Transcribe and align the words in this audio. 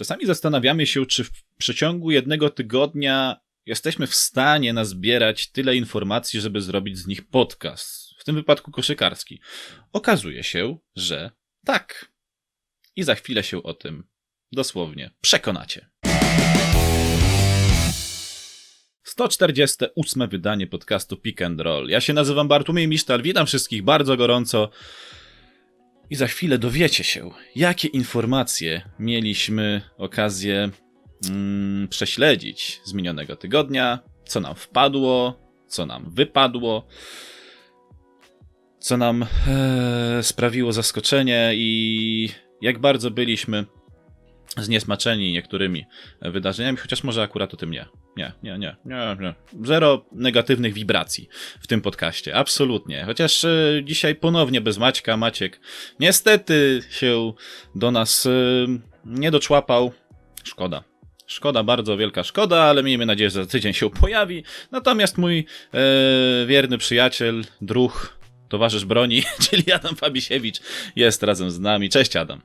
Czasami 0.00 0.26
zastanawiamy 0.26 0.86
się, 0.86 1.06
czy 1.06 1.24
w 1.24 1.30
przeciągu 1.58 2.10
jednego 2.10 2.50
tygodnia 2.50 3.40
jesteśmy 3.66 4.06
w 4.06 4.14
stanie 4.14 4.72
nazbierać 4.72 5.50
tyle 5.50 5.76
informacji, 5.76 6.40
żeby 6.40 6.60
zrobić 6.60 6.98
z 6.98 7.06
nich 7.06 7.28
podcast. 7.28 8.14
W 8.18 8.24
tym 8.24 8.34
wypadku 8.34 8.70
koszykarski. 8.70 9.40
Okazuje 9.92 10.42
się, 10.42 10.78
że 10.96 11.30
tak. 11.64 12.12
I 12.96 13.02
za 13.02 13.14
chwilę 13.14 13.42
się 13.42 13.62
o 13.62 13.74
tym 13.74 14.04
dosłownie 14.52 15.10
przekonacie. 15.20 15.90
148 19.02 20.28
wydanie 20.28 20.66
podcastu 20.66 21.16
Pick 21.16 21.42
and 21.42 21.60
Roll. 21.60 21.88
Ja 21.88 22.00
się 22.00 22.12
nazywam 22.12 22.48
Bartłomiej 22.48 22.88
Misztal, 22.88 23.22
witam 23.22 23.46
wszystkich 23.46 23.82
bardzo 23.82 24.16
gorąco. 24.16 24.70
I 26.10 26.16
za 26.16 26.26
chwilę 26.26 26.58
dowiecie 26.58 27.04
się, 27.04 27.30
jakie 27.56 27.88
informacje 27.88 28.82
mieliśmy 28.98 29.82
okazję 29.98 30.70
mm, 31.30 31.88
prześledzić 31.88 32.80
z 32.84 32.92
minionego 32.92 33.36
tygodnia, 33.36 33.98
co 34.24 34.40
nam 34.40 34.54
wpadło, 34.54 35.40
co 35.66 35.86
nam 35.86 36.10
wypadło, 36.14 36.86
co 38.78 38.96
nam 38.96 39.26
e, 39.48 40.22
sprawiło 40.22 40.72
zaskoczenie 40.72 41.50
i 41.54 42.28
jak 42.60 42.78
bardzo 42.78 43.10
byliśmy 43.10 43.64
zniesmaczeni 44.56 45.32
niektórymi 45.32 45.86
wydarzeniami, 46.22 46.78
chociaż 46.78 47.04
może 47.04 47.22
akurat 47.22 47.54
o 47.54 47.56
tym 47.56 47.70
nie. 47.70 47.86
Nie, 48.16 48.32
nie, 48.42 48.58
nie, 48.58 48.76
nie, 48.84 49.16
nie. 49.20 49.34
Zero 49.66 50.04
negatywnych 50.12 50.74
wibracji 50.74 51.28
w 51.60 51.66
tym 51.66 51.80
podcaście, 51.80 52.34
absolutnie. 52.36 53.04
Chociaż 53.04 53.44
e, 53.44 53.80
dzisiaj 53.84 54.14
ponownie 54.14 54.60
bez 54.60 54.78
Maćka, 54.78 55.16
Maciek 55.16 55.60
niestety 56.00 56.82
się 56.90 57.32
do 57.74 57.90
nas 57.90 58.26
e, 58.26 58.30
nie 59.04 59.30
doczłapał. 59.30 59.92
Szkoda. 60.44 60.84
Szkoda, 61.26 61.62
bardzo 61.62 61.96
wielka 61.96 62.24
szkoda, 62.24 62.62
ale 62.62 62.82
miejmy 62.82 63.06
nadzieję, 63.06 63.30
że 63.30 63.44
za 63.44 63.50
tydzień 63.50 63.72
się 63.72 63.90
pojawi. 63.90 64.44
Natomiast 64.70 65.18
mój 65.18 65.38
e, 65.38 66.46
wierny 66.46 66.78
przyjaciel, 66.78 67.44
druh, 67.60 68.18
towarzysz 68.48 68.84
broni, 68.84 69.22
czyli 69.50 69.72
Adam 69.72 69.96
Fabisiewicz 69.96 70.60
jest 70.96 71.22
razem 71.22 71.50
z 71.50 71.60
nami. 71.60 71.88
Cześć 71.88 72.16
Adam. 72.16 72.42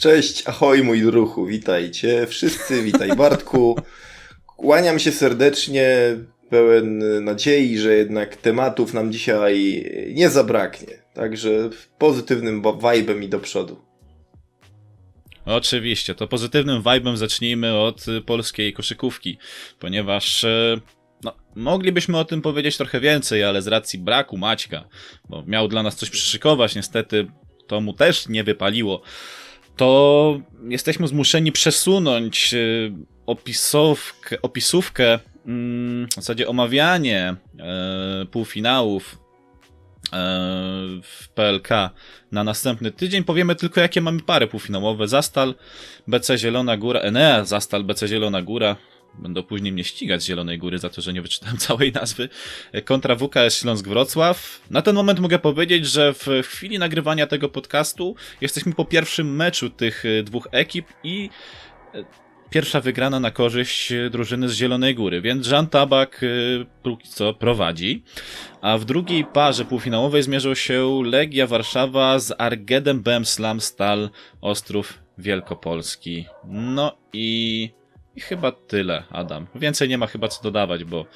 Cześć, 0.00 0.48
ahoj 0.48 0.82
mój 0.82 1.02
druhu, 1.02 1.46
witajcie 1.46 2.26
wszyscy, 2.26 2.82
witaj 2.82 3.16
Bartku. 3.16 3.76
Kłaniam 4.60 4.98
się 4.98 5.12
serdecznie, 5.12 6.16
pełen 6.50 7.24
nadziei, 7.24 7.78
że 7.78 7.94
jednak 7.94 8.36
tematów 8.36 8.94
nam 8.94 9.12
dzisiaj 9.12 9.84
nie 10.14 10.30
zabraknie. 10.30 10.88
Także 11.14 11.70
pozytywnym 11.98 12.62
vibe'em 12.62 13.22
i 13.22 13.28
do 13.28 13.40
przodu. 13.40 13.80
Oczywiście, 15.44 16.14
to 16.14 16.28
pozytywnym 16.28 16.82
vibe'em 16.82 17.16
zacznijmy 17.16 17.78
od 17.78 18.06
polskiej 18.26 18.72
koszykówki, 18.72 19.38
ponieważ 19.78 20.44
e, 20.44 20.76
no, 21.24 21.32
moglibyśmy 21.54 22.18
o 22.18 22.24
tym 22.24 22.42
powiedzieć 22.42 22.76
trochę 22.76 23.00
więcej, 23.00 23.44
ale 23.44 23.62
z 23.62 23.66
racji 23.66 23.98
braku 23.98 24.36
Maćka, 24.36 24.88
bo 25.28 25.44
miał 25.46 25.68
dla 25.68 25.82
nas 25.82 25.96
coś 25.96 26.10
przyszykować, 26.10 26.74
niestety 26.74 27.26
to 27.66 27.80
mu 27.80 27.92
też 27.92 28.28
nie 28.28 28.44
wypaliło 28.44 29.02
to 29.80 30.40
jesteśmy 30.68 31.08
zmuszeni 31.08 31.52
przesunąć 31.52 32.54
y, 32.54 32.92
opisówkę, 33.30 34.42
opisówkę 34.42 35.18
mm, 35.46 36.06
w 36.08 36.14
zasadzie 36.14 36.48
omawianie 36.48 37.36
e, 37.58 38.26
półfinałów 38.30 39.18
e, 40.12 40.16
w 41.02 41.28
PLK 41.34 41.68
na 42.32 42.44
następny 42.44 42.90
tydzień. 42.90 43.24
Powiemy 43.24 43.54
tylko, 43.54 43.80
jakie 43.80 44.00
mamy 44.00 44.20
pary 44.20 44.46
półfinałowe. 44.46 45.08
Zastal, 45.08 45.54
BC 46.06 46.38
Zielona 46.38 46.76
Góra, 46.76 47.00
Enea, 47.00 47.44
Zastal, 47.44 47.84
BC 47.84 48.08
Zielona 48.08 48.42
Góra, 48.42 48.76
Będą 49.14 49.42
później 49.42 49.72
mnie 49.72 49.84
ścigać 49.84 50.22
z 50.22 50.26
Zielonej 50.26 50.58
Góry 50.58 50.78
za 50.78 50.90
to, 50.90 51.02
że 51.02 51.12
nie 51.12 51.22
wyczytałem 51.22 51.58
całej 51.68 51.92
nazwy. 51.92 52.28
Kontra 52.84 53.16
WKS 53.16 53.58
Śląsk 53.60 53.88
Wrocław. 53.88 54.60
Na 54.70 54.82
ten 54.82 54.94
moment 54.94 55.20
mogę 55.20 55.38
powiedzieć, 55.38 55.86
że 55.86 56.14
w 56.14 56.26
chwili 56.42 56.78
nagrywania 56.78 57.26
tego 57.26 57.48
podcastu 57.48 58.14
jesteśmy 58.40 58.74
po 58.74 58.84
pierwszym 58.84 59.36
meczu 59.36 59.70
tych 59.70 60.04
e, 60.04 60.22
dwóch 60.22 60.48
ekip 60.50 60.86
i 61.04 61.30
e, 61.94 62.04
pierwsza 62.50 62.80
wygrana 62.80 63.20
na 63.20 63.30
korzyść 63.30 63.92
drużyny 64.10 64.48
z 64.48 64.54
Zielonej 64.54 64.94
Góry, 64.94 65.20
więc 65.20 65.46
Żan 65.46 65.66
Tabak 65.66 66.20
e, 66.22 66.26
póki 66.82 67.08
co 67.08 67.34
prowadzi. 67.34 68.02
A 68.60 68.78
w 68.78 68.84
drugiej 68.84 69.24
parze 69.24 69.64
półfinałowej 69.64 70.22
zmierzą 70.22 70.54
się 70.54 71.02
Legia 71.04 71.46
Warszawa 71.46 72.18
z 72.18 72.34
Argedem 72.38 73.00
BM 73.02 73.24
Slam 73.24 73.60
Stal 73.60 74.10
Ostrów 74.40 74.98
Wielkopolski. 75.18 76.26
No 76.44 76.96
i 77.12 77.70
i 78.16 78.20
chyba 78.20 78.52
tyle, 78.52 79.02
Adam. 79.10 79.46
Więcej 79.54 79.88
nie 79.88 79.98
ma 79.98 80.06
chyba 80.06 80.28
co 80.28 80.42
dodawać, 80.42 80.84
bo, 80.84 81.06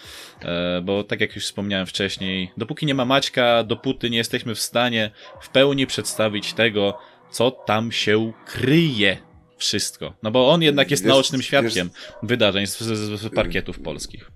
e, 0.43 0.81
bo 0.83 1.05
tak 1.05 1.21
jak 1.21 1.35
już 1.35 1.45
wspomniałem 1.45 1.87
wcześniej, 1.87 2.53
dopóki 2.57 2.87
nie 2.87 2.95
ma 2.95 3.05
Maćka, 3.05 3.65
dopóty 3.65 4.11
nie 4.11 4.19
jesteśmy 4.19 4.55
w 4.55 4.61
stanie 4.61 5.11
w 5.41 5.49
pełni 5.49 5.87
przedstawić 5.87 6.53
tego, 6.53 6.99
co 7.31 7.51
tam 7.51 7.93
się 7.93 8.33
kryje. 8.47 9.34
Wszystko. 9.57 10.15
No 10.23 10.31
bo 10.31 10.51
on 10.51 10.63
jednak 10.63 10.91
jest 10.91 11.03
wiesz, 11.03 11.11
naocznym 11.11 11.43
świadkiem 11.43 11.91
wiesz, 11.95 12.13
wydarzeń 12.23 12.67
z, 12.67 12.79
z, 12.79 13.21
z 13.21 13.35
parkietów 13.35 13.81
polskich. 13.81 14.31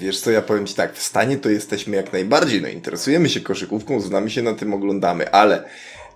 Wiesz 0.00 0.20
co, 0.20 0.30
ja 0.30 0.42
powiem 0.42 0.66
Ci 0.66 0.74
tak, 0.74 0.94
w 0.96 1.02
stanie 1.02 1.36
to 1.36 1.50
jesteśmy 1.50 1.96
jak 1.96 2.12
najbardziej, 2.12 2.62
no 2.62 2.68
interesujemy 2.68 3.28
się 3.28 3.40
koszykówką, 3.40 4.00
znamy 4.00 4.30
się 4.30 4.42
na 4.42 4.54
tym, 4.54 4.74
oglądamy, 4.74 5.30
ale 5.30 5.64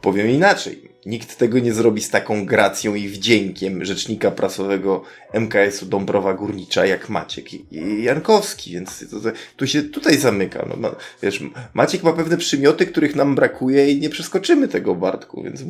powiem 0.00 0.30
inaczej 0.30 0.93
Nikt 1.06 1.38
tego 1.38 1.58
nie 1.58 1.72
zrobi 1.72 2.02
z 2.02 2.10
taką 2.10 2.46
gracją 2.46 2.94
i 2.94 3.08
wdziękiem 3.08 3.84
rzecznika 3.84 4.30
prasowego 4.30 5.02
MKS-u 5.32 5.86
Dąbrowa 5.86 6.34
Górnicza 6.34 6.86
jak 6.86 7.08
Maciek 7.08 7.54
i 7.54 8.02
Jankowski, 8.02 8.72
więc 8.72 9.10
to, 9.10 9.20
to, 9.20 9.28
tu 9.56 9.66
się 9.66 9.82
tutaj 9.82 10.18
zamyka. 10.18 10.66
No, 10.68 10.76
ma, 10.76 10.96
wiesz, 11.22 11.40
Maciek 11.74 12.02
ma 12.02 12.12
pewne 12.12 12.36
przymioty, 12.36 12.86
których 12.86 13.16
nam 13.16 13.34
brakuje 13.34 13.90
i 13.90 14.00
nie 14.00 14.10
przeskoczymy 14.10 14.68
tego 14.68 14.94
Bartku, 14.94 15.42
więc 15.42 15.62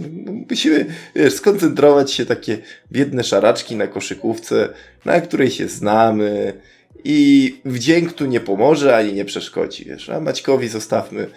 musimy 0.50 0.86
wiesz, 1.14 1.34
skoncentrować 1.34 2.12
się 2.12 2.26
takie 2.26 2.58
biedne 2.92 3.24
szaraczki 3.24 3.76
na 3.76 3.86
koszykówce, 3.86 4.68
na 5.04 5.20
której 5.20 5.50
się 5.50 5.68
znamy 5.68 6.60
i 7.04 7.60
wdzięk 7.64 8.12
tu 8.12 8.26
nie 8.26 8.40
pomoże 8.40 8.96
ani 8.96 9.12
nie 9.12 9.24
przeszkodzi, 9.24 9.84
wiesz, 9.84 10.08
a 10.08 10.20
Maćkowi 10.20 10.68
zostawmy 10.68 11.30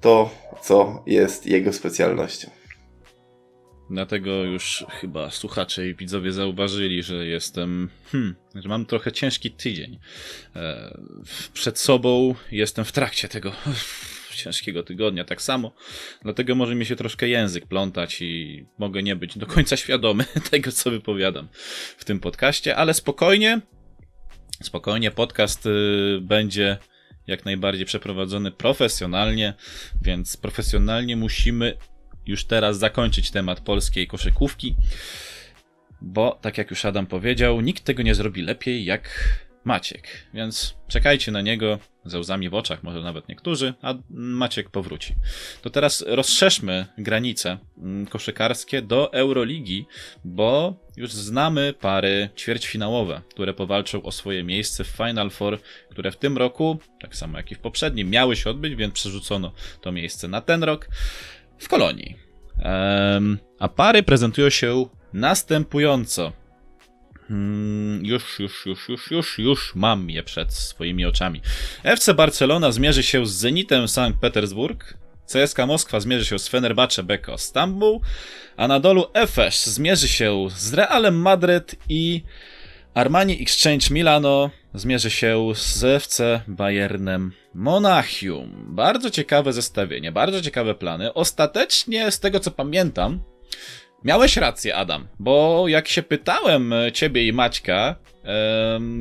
to, 0.00 0.30
co 0.62 1.02
jest 1.06 1.46
jego 1.46 1.72
specjalnością. 1.72 2.57
Dlatego 3.90 4.44
już 4.44 4.84
chyba 4.90 5.30
słuchacze 5.30 5.88
i 5.88 5.94
widzowie 5.94 6.32
zauważyli, 6.32 7.02
że 7.02 7.26
jestem. 7.26 7.90
Hmm, 8.12 8.34
że 8.54 8.68
mam 8.68 8.86
trochę 8.86 9.12
ciężki 9.12 9.50
tydzień. 9.50 9.98
E, 10.56 10.98
przed 11.52 11.78
sobą 11.78 12.34
jestem 12.52 12.84
w 12.84 12.92
trakcie 12.92 13.28
tego 13.28 13.52
ciężkiego 14.36 14.82
tygodnia, 14.82 15.24
tak 15.24 15.42
samo. 15.42 15.72
Dlatego 16.22 16.54
może 16.54 16.74
mi 16.74 16.86
się 16.86 16.96
troszkę 16.96 17.28
język 17.28 17.66
plątać 17.66 18.22
i 18.22 18.66
mogę 18.78 19.02
nie 19.02 19.16
być 19.16 19.38
do 19.38 19.46
końca 19.46 19.76
świadomy 19.76 20.24
tego, 20.50 20.72
co 20.72 20.90
wypowiadam 20.90 21.48
w 21.98 22.04
tym 22.04 22.20
podcaście, 22.20 22.76
ale 22.76 22.94
spokojnie. 22.94 23.60
Spokojnie, 24.62 25.10
podcast 25.10 25.66
y, 25.66 26.18
będzie 26.20 26.78
jak 27.26 27.44
najbardziej 27.44 27.86
przeprowadzony 27.86 28.50
profesjonalnie, 28.50 29.54
więc 30.02 30.36
profesjonalnie 30.36 31.16
musimy 31.16 31.76
już 32.28 32.44
teraz 32.44 32.78
zakończyć 32.78 33.30
temat 33.30 33.60
polskiej 33.60 34.06
koszykówki, 34.06 34.76
bo 36.00 36.38
tak 36.40 36.58
jak 36.58 36.70
już 36.70 36.84
Adam 36.84 37.06
powiedział, 37.06 37.60
nikt 37.60 37.84
tego 37.84 38.02
nie 38.02 38.14
zrobi 38.14 38.42
lepiej 38.42 38.84
jak 38.84 39.10
Maciek, 39.64 40.08
więc 40.34 40.74
czekajcie 40.88 41.32
na 41.32 41.40
niego 41.40 41.78
ze 42.04 42.18
łzami 42.18 42.48
w 42.48 42.54
oczach, 42.54 42.82
może 42.82 43.02
nawet 43.02 43.28
niektórzy, 43.28 43.74
a 43.82 43.94
Maciek 44.10 44.70
powróci. 44.70 45.14
To 45.62 45.70
teraz 45.70 46.04
rozszerzmy 46.06 46.86
granice 46.98 47.58
mm, 47.78 48.06
koszykarskie 48.06 48.82
do 48.82 49.12
Euroligi, 49.12 49.86
bo 50.24 50.76
już 50.96 51.12
znamy 51.12 51.74
pary 51.80 52.28
ćwierćfinałowe, 52.36 53.20
które 53.30 53.54
powalczą 53.54 54.02
o 54.02 54.12
swoje 54.12 54.44
miejsce 54.44 54.84
w 54.84 54.88
Final 54.88 55.30
Four, 55.30 55.58
które 55.90 56.10
w 56.10 56.16
tym 56.16 56.38
roku, 56.38 56.78
tak 57.00 57.16
samo 57.16 57.36
jak 57.36 57.52
i 57.52 57.54
w 57.54 57.58
poprzednim, 57.58 58.10
miały 58.10 58.36
się 58.36 58.50
odbyć, 58.50 58.74
więc 58.74 58.94
przerzucono 58.94 59.52
to 59.80 59.92
miejsce 59.92 60.28
na 60.28 60.40
ten 60.40 60.64
rok 60.64 60.88
w 61.58 61.68
kolonii. 61.68 62.16
a 63.58 63.68
pary 63.68 64.02
prezentują 64.02 64.50
się 64.50 64.86
następująco. 65.12 66.32
Hmm, 67.28 68.04
już, 68.06 68.38
już, 68.38 68.66
już, 68.66 68.88
już, 68.88 69.10
już, 69.10 69.38
już 69.38 69.74
mam 69.74 70.10
je 70.10 70.22
przed 70.22 70.54
swoimi 70.54 71.04
oczami. 71.04 71.40
FC 71.82 72.14
Barcelona 72.14 72.72
zmierzy 72.72 73.02
się 73.02 73.26
z 73.26 73.30
Zenitem 73.30 73.88
Sankt 73.88 74.20
Petersburg. 74.20 74.94
CSKA 75.32 75.66
Moskwa 75.66 76.00
zmierzy 76.00 76.24
się 76.24 76.38
z 76.38 76.48
Fenerbahce 76.48 77.02
Beko 77.02 77.38
Stambuł, 77.38 78.00
a 78.56 78.68
na 78.68 78.80
dolu 78.80 79.06
Efes 79.14 79.66
zmierzy 79.66 80.08
się 80.08 80.46
z 80.56 80.74
Realem 80.74 81.20
Madryt 81.20 81.74
i 81.88 82.22
Armani 82.94 83.42
Exchange 83.42 83.86
Milano 83.90 84.50
zmierzy 84.78 85.10
się 85.10 85.52
z 85.54 85.84
FC 85.84 86.40
Bayernem 86.48 87.32
Monachium. 87.54 88.64
Bardzo 88.68 89.10
ciekawe 89.10 89.52
zestawienie, 89.52 90.12
bardzo 90.12 90.42
ciekawe 90.42 90.74
plany. 90.74 91.14
Ostatecznie, 91.14 92.10
z 92.10 92.20
tego 92.20 92.40
co 92.40 92.50
pamiętam, 92.50 93.20
Miałeś 94.04 94.36
rację, 94.36 94.76
Adam, 94.76 95.08
bo 95.18 95.64
jak 95.68 95.88
się 95.88 96.02
pytałem 96.02 96.74
ciebie 96.94 97.26
i 97.26 97.32
Maćka, 97.32 97.96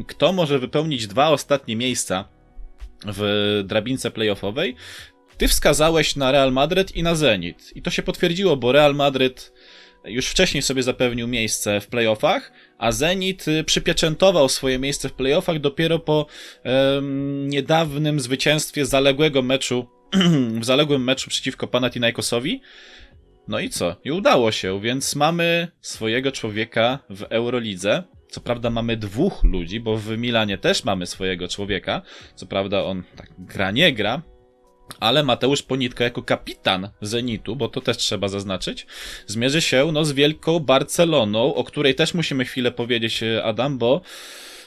kto 0.07 0.33
może 0.33 0.59
wypełnić 0.59 1.07
dwa 1.07 1.29
ostatnie 1.29 1.75
miejsca 1.75 2.27
w 3.05 3.61
drabince 3.65 4.11
playoffowej, 4.11 4.75
ty 5.37 5.47
wskazałeś 5.47 6.15
na 6.15 6.31
Real 6.31 6.51
Madryt 6.51 6.95
i 6.95 7.03
na 7.03 7.15
Zenit. 7.15 7.71
I 7.75 7.81
to 7.81 7.91
się 7.91 8.03
potwierdziło, 8.03 8.57
bo 8.57 8.71
Real 8.71 8.95
Madryt 8.95 9.53
już 10.07 10.27
wcześniej 10.27 10.61
sobie 10.61 10.83
zapewnił 10.83 11.27
miejsce 11.27 11.81
w 11.81 11.87
playoffach, 11.87 12.51
a 12.77 12.91
Zenit 12.91 13.47
y, 13.47 13.63
przypieczętował 13.63 14.49
swoje 14.49 14.79
miejsce 14.79 15.09
w 15.09 15.13
playoffach 15.13 15.59
dopiero 15.59 15.99
po 15.99 16.25
um, 16.65 17.49
niedawnym 17.49 18.19
zwycięstwie 18.19 18.85
zaległego 18.85 19.41
meczu, 19.41 19.87
w 20.61 20.65
zaległym 20.65 21.03
meczu 21.03 21.29
przeciwko 21.29 21.67
Panathinaikosowi. 21.67 22.61
No 23.47 23.59
i 23.59 23.69
co? 23.69 23.95
I 24.03 24.11
udało 24.11 24.51
się, 24.51 24.81
więc 24.81 25.15
mamy 25.15 25.67
swojego 25.81 26.31
człowieka 26.31 26.99
w 27.09 27.23
Eurolidze. 27.23 28.03
Co 28.29 28.41
prawda 28.41 28.69
mamy 28.69 28.97
dwóch 28.97 29.43
ludzi, 29.43 29.79
bo 29.79 29.97
w 29.97 30.17
Milanie 30.17 30.57
też 30.57 30.83
mamy 30.83 31.05
swojego 31.05 31.47
człowieka. 31.47 32.01
Co 32.35 32.45
prawda 32.45 32.83
on 32.83 33.03
tak 33.15 33.29
gra, 33.39 33.71
nie 33.71 33.93
gra, 33.93 34.21
ale 34.99 35.23
Mateusz 35.23 35.63
Ponitka 35.63 36.03
jako 36.03 36.23
kapitan 36.23 36.89
Zenitu, 37.01 37.55
bo 37.55 37.67
to 37.67 37.81
też 37.81 37.97
trzeba 37.97 38.27
zaznaczyć, 38.27 38.87
zmierzy 39.27 39.61
się 39.61 39.89
no, 39.93 40.05
z 40.05 40.11
wielką 40.11 40.59
Barceloną, 40.59 41.55
o 41.55 41.63
której 41.63 41.95
też 41.95 42.13
musimy 42.13 42.45
chwilę 42.45 42.71
powiedzieć, 42.71 43.23
e, 43.23 43.43
Adam, 43.43 43.77
bo 43.77 44.01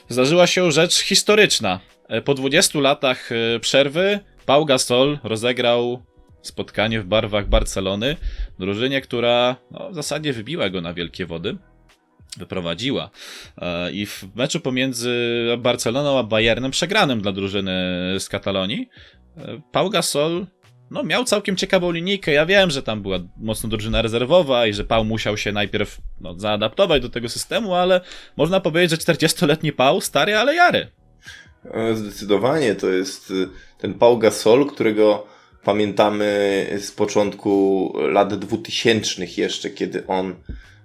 zdarzyła 0.09 0.47
się 0.47 0.71
rzecz 0.71 0.99
historyczna. 0.99 1.79
E, 2.07 2.21
po 2.21 2.33
20 2.33 2.79
latach 2.79 3.31
e, 3.31 3.59
przerwy 3.59 4.19
Pau 4.45 4.65
Gasol 4.65 5.19
rozegrał 5.23 6.03
spotkanie 6.41 7.01
w 7.01 7.05
barwach 7.05 7.49
Barcelony, 7.49 8.15
drużynie, 8.59 9.01
która 9.01 9.55
no, 9.71 9.91
w 9.91 9.95
zasadzie 9.95 10.33
wybiła 10.33 10.69
go 10.69 10.81
na 10.81 10.93
wielkie 10.93 11.25
wody 11.25 11.57
wyprowadziła. 12.37 13.09
I 13.93 14.05
w 14.05 14.25
meczu 14.35 14.59
pomiędzy 14.59 15.45
Barceloną 15.57 16.19
a 16.19 16.23
Bayernem, 16.23 16.71
przegranym 16.71 17.21
dla 17.21 17.31
drużyny 17.31 17.71
z 18.19 18.29
Katalonii, 18.29 18.89
Pau 19.71 19.89
Gasol 19.89 20.45
no, 20.91 21.03
miał 21.03 21.23
całkiem 21.23 21.55
ciekawą 21.55 21.91
linijkę. 21.91 22.31
Ja 22.31 22.45
wiem, 22.45 22.69
że 22.69 22.83
tam 22.83 23.01
była 23.01 23.19
mocno 23.37 23.69
drużyna 23.69 24.01
rezerwowa 24.01 24.67
i 24.67 24.73
że 24.73 24.83
Pau 24.83 25.05
musiał 25.05 25.37
się 25.37 25.51
najpierw 25.51 25.97
no, 26.21 26.39
zaadaptować 26.39 27.01
do 27.01 27.09
tego 27.09 27.29
systemu, 27.29 27.73
ale 27.73 28.01
można 28.37 28.59
powiedzieć, 28.59 28.91
że 28.91 29.13
40-letni 29.13 29.71
Pau 29.71 30.01
stary, 30.01 30.37
ale 30.37 30.55
jary. 30.55 30.87
E, 31.73 31.95
zdecydowanie 31.95 32.75
to 32.75 32.89
jest 32.89 33.31
y, 33.31 33.47
ten 33.77 33.93
Pau 33.93 34.17
Gasol, 34.17 34.65
którego 34.65 35.27
pamiętamy 35.63 36.65
z 36.81 36.91
początku 36.91 37.93
lat 38.11 38.33
2000 38.33 39.25
jeszcze, 39.37 39.69
kiedy 39.69 40.07
on 40.07 40.35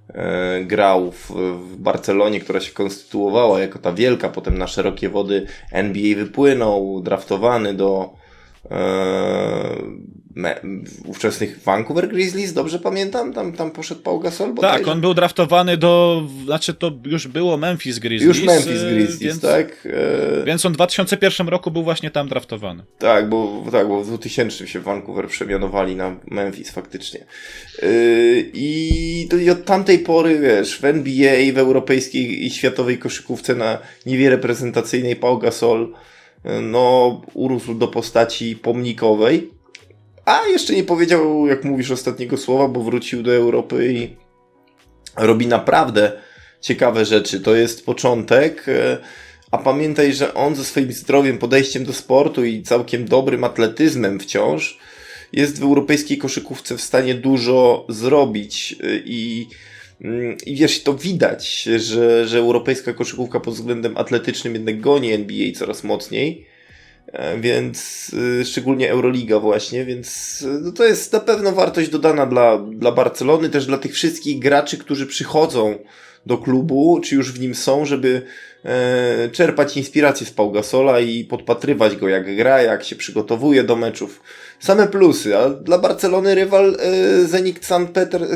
e, 0.08 0.64
grał 0.64 1.12
w, 1.12 1.30
w 1.70 1.76
Barcelonie, 1.76 2.40
która 2.40 2.60
się 2.60 2.72
konstytuowała 2.72 3.60
jako 3.60 3.78
ta 3.78 3.92
wielka, 3.92 4.28
potem 4.28 4.58
na 4.58 4.66
szerokie 4.66 5.08
wody 5.08 5.46
NBA 5.72 6.16
wypłynął, 6.16 7.00
draftowany 7.00 7.74
do 7.74 8.25
Eee, 8.70 10.16
ówczesnych 11.04 11.62
Vancouver 11.64 12.08
Grizzlies, 12.08 12.52
dobrze 12.52 12.78
pamiętam? 12.78 13.32
Tam, 13.32 13.52
tam 13.52 13.70
poszedł 13.70 14.00
Paul 14.02 14.20
Gasol? 14.20 14.54
Tak, 14.54 14.88
on 14.88 15.00
był 15.00 15.14
draftowany 15.14 15.76
do, 15.76 16.22
znaczy 16.44 16.74
to 16.74 16.92
już 17.04 17.28
było 17.28 17.56
Memphis 17.56 17.98
Grizzlies. 17.98 18.36
Już 18.36 18.46
Memphis 18.46 18.82
e, 18.82 18.90
Grizzlies, 18.90 19.18
więc, 19.18 19.40
tak. 19.40 19.88
E, 20.40 20.44
więc 20.44 20.66
on 20.66 20.72
w 20.72 20.76
2001 20.76 21.48
roku 21.48 21.70
był 21.70 21.82
właśnie 21.82 22.10
tam 22.10 22.28
draftowany. 22.28 22.82
Tak, 22.98 23.28
bo, 23.28 23.64
tak, 23.72 23.88
bo 23.88 24.04
w 24.04 24.06
2000 24.06 24.66
się 24.66 24.80
Vancouver 24.80 25.28
przemianowali 25.28 25.96
na 25.96 26.16
Memphis 26.26 26.70
faktycznie. 26.70 27.20
E, 27.82 27.86
I, 28.54 29.28
I 29.40 29.50
od 29.50 29.64
tamtej 29.64 29.98
pory, 29.98 30.38
wiesz, 30.38 30.80
w 30.80 30.84
NBA, 30.84 31.52
w 31.52 31.58
europejskiej 31.58 32.46
i 32.46 32.50
światowej 32.50 32.98
koszykówce 32.98 33.54
na 33.54 33.78
niwie 34.06 34.30
reprezentacyjnej 34.30 35.16
Paul 35.16 35.38
Gasol 35.38 35.92
no, 36.62 37.20
urósł 37.34 37.74
do 37.74 37.88
postaci 37.88 38.56
pomnikowej. 38.56 39.50
A 40.24 40.46
jeszcze 40.46 40.74
nie 40.74 40.84
powiedział, 40.84 41.46
jak 41.46 41.64
mówisz, 41.64 41.90
ostatniego 41.90 42.36
słowa, 42.36 42.68
bo 42.68 42.80
wrócił 42.80 43.22
do 43.22 43.34
Europy 43.34 43.92
i 43.92 44.16
robi 45.16 45.46
naprawdę 45.46 46.12
ciekawe 46.60 47.04
rzeczy. 47.04 47.40
To 47.40 47.54
jest 47.54 47.86
początek. 47.86 48.68
E, 48.68 48.98
a 49.50 49.58
pamiętaj, 49.58 50.12
że 50.12 50.34
on 50.34 50.54
ze 50.54 50.64
swoim 50.64 50.92
zdrowiem, 50.92 51.38
podejściem 51.38 51.84
do 51.84 51.92
sportu 51.92 52.44
i 52.44 52.62
całkiem 52.62 53.04
dobrym 53.04 53.44
atletyzmem 53.44 54.20
wciąż 54.20 54.78
jest 55.32 55.60
w 55.60 55.62
europejskiej 55.62 56.18
koszykówce 56.18 56.76
w 56.76 56.82
stanie 56.82 57.14
dużo 57.14 57.86
zrobić 57.88 58.76
e, 58.80 58.96
i 59.04 59.48
I 60.46 60.56
wiesz, 60.56 60.82
to 60.82 60.94
widać, 60.94 61.62
że, 61.62 62.26
że 62.26 62.38
europejska 62.38 62.92
koszykówka 62.92 63.40
pod 63.40 63.54
względem 63.54 63.96
atletycznym 63.96 64.54
jednak 64.54 64.80
goni 64.80 65.12
NBA 65.12 65.52
coraz 65.54 65.84
mocniej. 65.84 66.46
E, 67.06 67.40
więc 67.40 68.10
y, 68.40 68.44
szczególnie 68.44 68.90
Euroliga 68.90 69.40
właśnie, 69.40 69.84
więc 69.84 70.42
y, 70.42 70.60
no 70.62 70.72
to 70.72 70.84
jest 70.84 71.12
na 71.12 71.20
pewno 71.20 71.52
wartość 71.52 71.88
dodana 71.88 72.26
dla, 72.26 72.58
dla 72.58 72.92
Barcelony, 72.92 73.48
też 73.48 73.66
dla 73.66 73.78
tych 73.78 73.92
wszystkich 73.92 74.38
graczy, 74.38 74.78
którzy 74.78 75.06
przychodzą 75.06 75.78
do 76.26 76.38
klubu, 76.38 77.00
czy 77.04 77.14
już 77.14 77.32
w 77.32 77.40
nim 77.40 77.54
są, 77.54 77.84
żeby 77.84 78.22
e, 78.64 79.28
czerpać 79.32 79.76
inspirację 79.76 80.26
z 80.26 80.30
Pau 80.30 80.50
Gasola 80.50 81.00
i 81.00 81.24
podpatrywać 81.24 81.96
go 81.96 82.08
jak 82.08 82.36
gra, 82.36 82.62
jak 82.62 82.84
się 82.84 82.96
przygotowuje 82.96 83.64
do 83.64 83.76
meczów 83.76 84.22
same 84.60 84.86
plusy, 84.86 85.36
a 85.36 85.50
dla 85.50 85.78
Barcelony 85.78 86.34
rywal 86.34 86.76
e, 86.80 87.26
Zenit 87.26 87.64
Sankt, 87.64 87.92
Peter, 87.92 88.26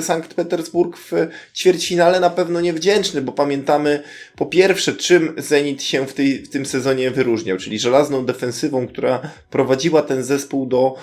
Sankt 0.00 0.34
Petersburg 0.34 0.96
w 0.96 1.12
ćwierćfinale 1.54 2.20
na 2.20 2.30
pewno 2.30 2.60
niewdzięczny, 2.60 3.22
bo 3.22 3.32
pamiętamy 3.32 4.02
po 4.36 4.46
pierwsze, 4.46 4.92
czym 4.92 5.34
Zenit 5.36 5.82
się 5.82 6.06
w, 6.06 6.12
tej, 6.12 6.42
w 6.42 6.50
tym 6.50 6.66
sezonie 6.66 7.10
wyróżniał, 7.10 7.56
czyli 7.56 7.78
żelazną 7.78 8.26
defensywą, 8.26 8.88
która 8.88 9.20
prowadziła 9.50 10.02
ten 10.02 10.24
zespół 10.24 10.66
do 10.66 10.94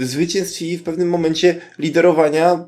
y, 0.00 0.06
zwycięstw 0.06 0.62
i 0.62 0.76
w 0.76 0.82
pewnym 0.82 1.08
momencie 1.08 1.60
liderowania 1.78 2.54
y, 2.54 2.58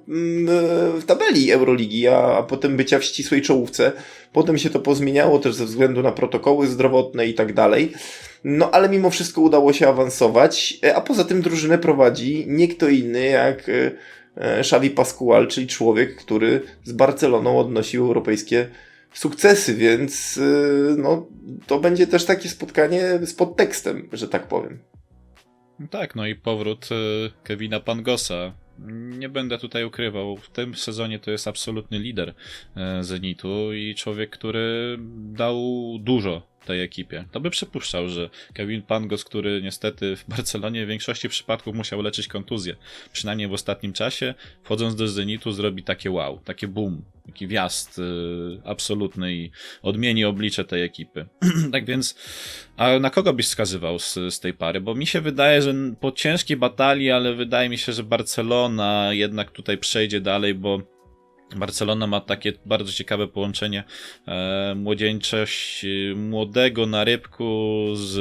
w 1.00 1.04
tabeli 1.06 1.52
Euroligi, 1.52 2.08
a, 2.08 2.18
a 2.18 2.42
potem 2.42 2.76
bycia 2.76 2.98
w 2.98 3.04
ścisłej 3.04 3.42
czołówce. 3.42 3.92
Potem 4.32 4.58
się 4.58 4.70
to 4.70 4.80
pozmieniało 4.80 5.38
też 5.38 5.54
ze 5.54 5.64
względu 5.64 6.02
na 6.02 6.12
protokoły 6.12 6.66
zdrowotne 6.66 7.26
i 7.26 7.34
tak 7.34 7.52
dalej. 7.52 7.92
No 8.44 8.70
ale 8.70 8.88
mimo 8.88 9.10
wszystko 9.10 9.40
udało 9.40 9.72
się 9.72 9.88
awansować, 9.88 10.78
e, 10.84 10.96
a 10.96 11.00
poza 11.00 11.24
tym 11.24 11.42
drużynę 11.42 11.78
prowadzi 11.78 12.44
nie 12.48 12.68
kto 12.68 12.88
inny 12.88 13.24
jak 13.24 13.68
e, 13.68 13.90
e, 14.36 14.58
Xavi 14.58 14.90
Pascual, 14.90 15.48
czyli 15.48 15.66
człowiek, 15.66 16.16
który 16.16 16.62
z 16.84 16.92
Barceloną 16.92 17.58
odnosił 17.58 18.06
europejskie 18.06 18.68
sukcesy, 19.12 19.74
więc 19.74 20.40
no, 20.96 21.26
to 21.66 21.80
będzie 21.80 22.06
też 22.06 22.24
takie 22.24 22.48
spotkanie 22.48 23.02
z 23.22 23.34
podtekstem, 23.34 24.08
że 24.12 24.28
tak 24.28 24.48
powiem. 24.48 24.78
Tak, 25.90 26.14
no 26.14 26.26
i 26.26 26.34
powrót 26.34 26.88
Kevina 27.44 27.80
Pangosa. 27.80 28.52
Nie 29.18 29.28
będę 29.28 29.58
tutaj 29.58 29.84
ukrywał, 29.84 30.36
w 30.36 30.50
tym 30.50 30.74
sezonie 30.74 31.18
to 31.18 31.30
jest 31.30 31.48
absolutny 31.48 31.98
lider 31.98 32.34
Zenitu 33.00 33.72
i 33.72 33.94
człowiek, 33.94 34.30
który 34.30 34.96
dał 35.16 35.64
dużo 36.00 36.42
tej 36.66 36.82
ekipie. 36.82 37.24
To 37.32 37.40
by 37.40 37.50
przypuszczał, 37.50 38.08
że 38.08 38.30
Kevin 38.54 38.82
Pangos, 38.82 39.24
który 39.24 39.62
niestety 39.62 40.16
w 40.16 40.24
Barcelonie 40.28 40.84
w 40.84 40.88
większości 40.88 41.28
przypadków 41.28 41.74
musiał 41.74 42.02
leczyć 42.02 42.28
kontuzję, 42.28 42.76
przynajmniej 43.12 43.48
w 43.48 43.52
ostatnim 43.52 43.92
czasie, 43.92 44.34
wchodząc 44.62 44.96
do 44.96 45.08
Zenitu 45.08 45.52
zrobi 45.52 45.82
takie 45.82 46.10
wow, 46.10 46.40
takie 46.44 46.68
boom, 46.68 47.02
taki 47.26 47.46
wjazd 47.46 47.98
yy, 47.98 48.60
absolutny 48.64 49.34
i 49.34 49.50
odmieni 49.82 50.24
oblicze 50.24 50.64
tej 50.64 50.82
ekipy. 50.82 51.26
tak 51.72 51.84
więc, 51.84 52.14
a 52.76 52.98
na 52.98 53.10
kogo 53.10 53.32
byś 53.32 53.46
wskazywał 53.46 53.98
z, 53.98 54.14
z 54.14 54.40
tej 54.40 54.54
pary? 54.54 54.80
Bo 54.80 54.94
mi 54.94 55.06
się 55.06 55.20
wydaje, 55.20 55.62
że 55.62 55.74
po 56.00 56.12
ciężkiej 56.12 56.56
batalii, 56.56 57.10
ale 57.10 57.34
wydaje 57.34 57.68
mi 57.68 57.78
się, 57.78 57.92
że 57.92 58.02
Barcelona 58.02 59.08
jednak 59.12 59.50
tutaj 59.50 59.78
przejdzie 59.78 60.20
dalej, 60.20 60.54
bo 60.54 60.97
Barcelona 61.56 62.06
ma 62.06 62.20
takie 62.20 62.52
bardzo 62.66 62.92
ciekawe 62.92 63.28
połączenie 63.28 63.84
e, 64.28 64.74
młodzieńczość 64.76 65.84
e, 65.84 66.14
młodego 66.14 66.86
na 66.86 67.04
rybku 67.04 67.86
z 67.94 68.16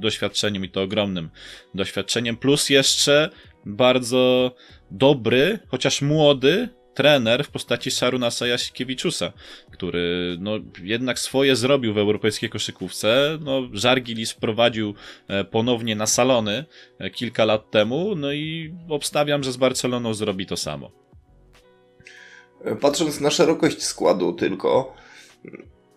doświadczeniem 0.00 0.64
i 0.64 0.68
to 0.68 0.82
ogromnym 0.82 1.30
doświadczeniem, 1.74 2.36
plus 2.36 2.70
jeszcze 2.70 3.30
bardzo 3.66 4.54
dobry, 4.90 5.58
chociaż 5.68 6.02
młody 6.02 6.68
trener 6.94 7.44
w 7.44 7.50
postaci 7.50 7.90
Saruna 7.90 8.30
Sajasikiewiczusa, 8.30 9.32
który 9.72 10.36
no, 10.40 10.52
jednak 10.82 11.18
swoje 11.18 11.56
zrobił 11.56 11.94
w 11.94 11.98
europejskiej 11.98 12.50
koszykówce. 12.50 13.38
No, 13.40 13.62
Żargilis 13.72 14.32
wprowadził 14.32 14.94
e, 15.28 15.44
ponownie 15.44 15.96
na 15.96 16.06
salony 16.06 16.64
kilka 17.12 17.44
lat 17.44 17.70
temu, 17.70 18.14
no 18.16 18.32
i 18.32 18.74
obstawiam, 18.88 19.42
że 19.42 19.52
z 19.52 19.56
Barceloną 19.56 20.14
zrobi 20.14 20.46
to 20.46 20.56
samo. 20.56 21.05
Patrząc 22.80 23.20
na 23.20 23.30
szerokość 23.30 23.82
składu 23.82 24.32
tylko, 24.32 24.94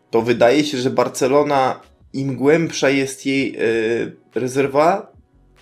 to 0.09 0.21
wydaje 0.21 0.63
się, 0.63 0.77
że 0.77 0.89
Barcelona 0.89 1.81
im 2.13 2.35
głębsza 2.35 2.89
jest 2.89 3.25
jej 3.25 3.55
y, 3.55 4.15
rezerwa, 4.35 5.11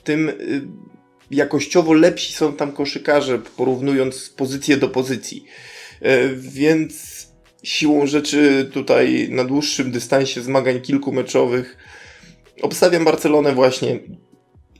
tym 0.03 0.29
y, 0.29 0.67
jakościowo 1.31 1.93
lepsi 1.93 2.33
są 2.33 2.53
tam 2.53 2.71
koszykarze, 2.71 3.39
porównując 3.57 4.29
pozycję 4.29 4.77
do 4.77 4.89
pozycji. 4.89 5.45
E, 6.01 6.27
więc 6.35 7.27
siłą 7.63 8.07
rzeczy 8.07 8.69
tutaj 8.73 9.27
na 9.31 9.43
dłuższym 9.43 9.91
dystansie 9.91 10.41
zmagań 10.41 10.81
kilkumeczowych 10.81 11.77
obstawiam 12.61 13.05
Barcelonę 13.05 13.53
właśnie 13.53 13.99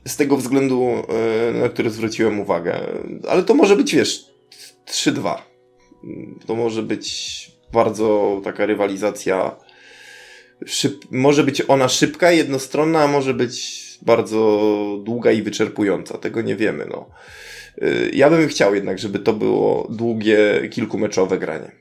z 0.06 0.16
tego 0.16 0.36
względu, 0.36 0.94
na 1.62 1.68
który 1.68 1.90
zwróciłem 1.90 2.40
uwagę. 2.40 2.80
Ale 3.28 3.42
to 3.42 3.54
może 3.54 3.76
być, 3.76 3.94
wiesz, 3.94 4.24
3-2. 4.86 5.47
To 6.46 6.54
może 6.54 6.82
być 6.82 7.50
bardzo 7.72 8.40
taka 8.44 8.66
rywalizacja. 8.66 9.56
Szyb... 10.66 11.04
Może 11.10 11.44
być 11.44 11.62
ona 11.68 11.88
szybka, 11.88 12.30
jednostronna, 12.30 13.02
a 13.02 13.06
może 13.06 13.34
być 13.34 13.88
bardzo 14.02 14.98
długa 15.04 15.30
i 15.32 15.42
wyczerpująca. 15.42 16.18
Tego 16.18 16.42
nie 16.42 16.56
wiemy. 16.56 16.86
No. 16.90 17.10
E, 17.82 18.08
ja 18.12 18.30
bym 18.30 18.48
chciał 18.48 18.74
jednak, 18.74 18.98
żeby 18.98 19.18
to 19.18 19.32
było 19.32 19.88
długie, 19.90 20.68
kilkumeczowe 20.70 21.38
granie. 21.38 21.72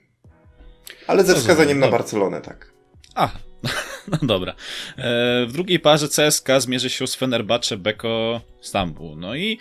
Ale 1.07 1.23
ze 1.23 1.35
wskazaniem 1.35 1.79
na 1.79 1.87
Barcelonę, 1.87 2.41
tak. 2.41 2.71
A, 3.15 3.29
no 4.11 4.17
dobra. 4.21 4.51
E, 4.97 5.45
w 5.45 5.51
drugiej 5.51 5.79
parze 5.79 6.07
CSK 6.07 6.47
zmierzy 6.57 6.89
się 6.89 7.07
z 7.07 7.15
Fenerbahce 7.15 7.77
Beko 7.77 8.41
Stambuł. 8.61 9.15
No 9.15 9.35
i 9.35 9.59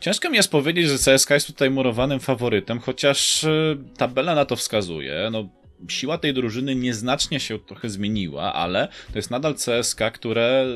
ciężko 0.00 0.30
mi 0.30 0.36
jest 0.36 0.50
powiedzieć, 0.50 0.88
że 0.88 0.98
CSK 0.98 1.30
jest 1.30 1.46
tutaj 1.46 1.70
murowanym 1.70 2.20
faworytem, 2.20 2.80
chociaż 2.80 3.44
e, 3.44 3.76
tabela 3.96 4.34
na 4.34 4.44
to 4.44 4.56
wskazuje. 4.56 5.28
No, 5.32 5.48
siła 5.88 6.18
tej 6.18 6.34
drużyny 6.34 6.74
nieznacznie 6.74 7.40
się 7.40 7.58
trochę 7.58 7.88
zmieniła, 7.88 8.52
ale 8.54 8.88
to 9.12 9.18
jest 9.18 9.30
nadal 9.30 9.54
CSK, 9.54 10.00
które, 10.12 10.66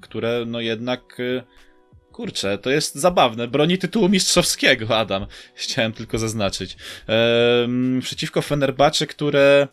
które 0.00 0.44
no 0.46 0.60
jednak 0.60 1.20
e, 1.20 1.42
Kurczę, 2.14 2.58
to 2.58 2.70
jest 2.70 2.94
zabawne. 2.94 3.48
Broni 3.48 3.78
tytułu 3.78 4.08
mistrzowskiego, 4.08 4.98
Adam. 4.98 5.26
Chciałem 5.54 5.92
tylko 5.92 6.18
zaznaczyć. 6.18 6.76
Ehm, 7.06 8.00
przeciwko 8.00 8.42
Fenerbahce, 8.42 9.06
które 9.06 9.68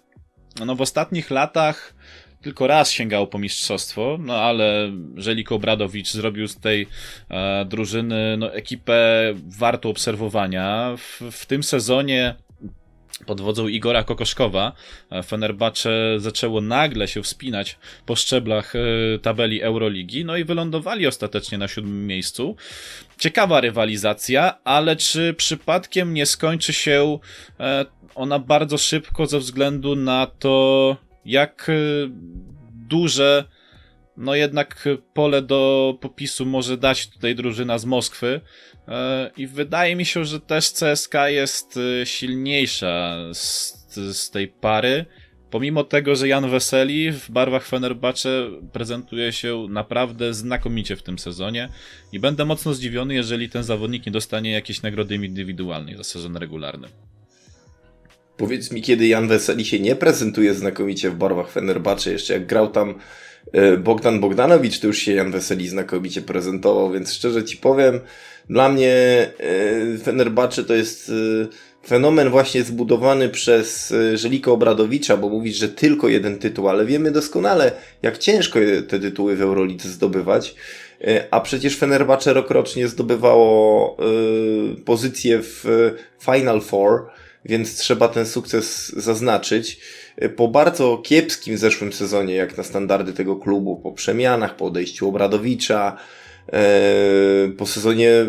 no, 0.65 0.75
w 0.75 0.81
ostatnich 0.81 1.31
latach 1.31 1.93
tylko 2.41 2.67
raz 2.67 2.91
sięgało 2.91 3.27
po 3.27 3.39
mistrzostwo, 3.39 4.17
no 4.19 4.35
ale 4.35 4.91
Żeliko 5.15 5.59
Bradowicz 5.59 6.11
zrobił 6.11 6.47
z 6.47 6.55
tej 6.55 6.87
e, 7.29 7.65
drużyny 7.65 8.37
no, 8.37 8.53
ekipę 8.53 9.33
wartą 9.57 9.89
obserwowania. 9.89 10.95
W, 10.97 11.31
w 11.31 11.45
tym 11.45 11.63
sezonie 11.63 12.35
pod 13.25 13.41
wodzą 13.41 13.67
Igora 13.67 14.03
Kokoszkowa 14.03 14.71
Fenerbahce 15.25 15.89
zaczęło 16.17 16.61
nagle 16.61 17.07
się 17.07 17.23
wspinać 17.23 17.77
po 18.05 18.15
szczeblach 18.15 18.73
e, 18.75 18.79
tabeli 19.19 19.61
Euroligi, 19.61 20.25
no 20.25 20.37
i 20.37 20.43
wylądowali 20.43 21.07
ostatecznie 21.07 21.57
na 21.57 21.67
siódmym 21.67 22.07
miejscu. 22.07 22.55
Ciekawa 23.17 23.61
rywalizacja, 23.61 24.63
ale 24.63 24.95
czy 24.95 25.33
przypadkiem 25.33 26.13
nie 26.13 26.25
skończy 26.25 26.73
się 26.73 27.19
e, 27.59 27.85
ona 28.15 28.39
bardzo 28.39 28.77
szybko 28.77 29.25
ze 29.25 29.39
względu 29.39 29.95
na 29.95 30.27
to, 30.39 30.97
jak 31.25 31.69
e, 31.69 31.73
duże 32.87 33.45
no 34.17 34.35
jednak 34.35 34.87
pole 35.13 35.41
do 35.41 35.93
popisu 36.01 36.45
może 36.45 36.77
dać 36.77 37.07
tutaj 37.09 37.35
drużyna 37.35 37.77
z 37.77 37.85
Moskwy. 37.85 38.41
E, 38.87 39.31
I 39.37 39.47
wydaje 39.47 39.95
mi 39.95 40.05
się, 40.05 40.25
że 40.25 40.39
też 40.39 40.71
CSK 40.71 41.13
jest 41.27 41.79
e, 42.01 42.05
silniejsza 42.05 43.17
z, 43.33 43.73
z 43.95 44.29
tej 44.29 44.47
pary. 44.47 45.05
Pomimo 45.49 45.83
tego, 45.83 46.15
że 46.15 46.27
Jan 46.27 46.49
Weseli 46.49 47.11
w 47.11 47.31
barwach 47.31 47.65
Fenerbahce 47.65 48.29
prezentuje 48.73 49.31
się 49.31 49.67
naprawdę 49.69 50.33
znakomicie 50.33 50.95
w 50.95 51.03
tym 51.03 51.19
sezonie 51.19 51.69
i 52.11 52.19
będę 52.19 52.45
mocno 52.45 52.73
zdziwiony, 52.73 53.13
jeżeli 53.13 53.49
ten 53.49 53.63
zawodnik 53.63 54.05
nie 54.05 54.11
dostanie 54.11 54.51
jakiejś 54.51 54.81
nagrody 54.81 55.15
indywidualnej 55.15 55.97
za 55.97 56.03
sezon 56.03 56.37
regularny. 56.37 56.87
Powiedz 58.41 58.71
mi, 58.71 58.81
kiedy 58.81 59.07
Jan 59.07 59.27
Weseli 59.27 59.65
się 59.65 59.79
nie 59.79 59.95
prezentuje 59.95 60.53
znakomicie 60.53 61.09
w 61.09 61.15
barwach 61.15 61.51
Fenerbahce, 61.51 62.11
jeszcze 62.11 62.33
jak 62.33 62.45
grał 62.45 62.67
tam 62.67 62.95
e, 63.51 63.77
Bogdan 63.77 64.19
Bogdanowicz, 64.19 64.79
to 64.79 64.87
już 64.87 64.97
się 64.97 65.11
Jan 65.13 65.31
Weseli 65.31 65.67
znakomicie 65.67 66.21
prezentował, 66.21 66.91
więc 66.91 67.13
szczerze 67.13 67.43
ci 67.43 67.57
powiem, 67.57 67.99
dla 68.49 68.69
mnie 68.69 68.93
e, 68.93 69.97
Fenerbahce 69.97 70.63
to 70.63 70.73
jest 70.73 71.09
e, 71.09 71.87
fenomen 71.87 72.29
właśnie 72.29 72.63
zbudowany 72.63 73.29
przez 73.29 73.93
Żeliko 74.13 74.53
Obradowicza, 74.53 75.17
bo 75.17 75.29
mówisz, 75.29 75.57
że 75.57 75.69
tylko 75.69 76.07
jeden 76.07 76.39
tytuł, 76.39 76.69
ale 76.69 76.85
wiemy 76.85 77.11
doskonale, 77.11 77.71
jak 78.01 78.17
ciężko 78.17 78.59
te 78.87 78.99
tytuły 78.99 79.35
w 79.35 79.41
Eurolidze 79.41 79.89
zdobywać. 79.89 80.55
A 81.31 81.41
przecież 81.41 81.77
Fenerbahce 81.77 82.33
rokrocznie 82.33 82.87
zdobywało 82.87 83.97
pozycję 84.85 85.39
w 85.41 85.65
Final 86.19 86.61
Four, 86.61 87.05
więc 87.45 87.75
trzeba 87.75 88.07
ten 88.07 88.25
sukces 88.25 88.89
zaznaczyć. 88.89 89.79
Po 90.35 90.47
bardzo 90.47 90.97
kiepskim 90.97 91.57
zeszłym 91.57 91.93
sezonie, 91.93 92.35
jak 92.35 92.57
na 92.57 92.63
standardy 92.63 93.13
tego 93.13 93.35
klubu, 93.35 93.75
po 93.75 93.91
przemianach, 93.91 94.55
po 94.55 94.65
odejściu 94.65 95.09
Obradowicza, 95.09 95.97
e, 96.53 96.61
po 97.57 97.65
sezonie 97.65 98.25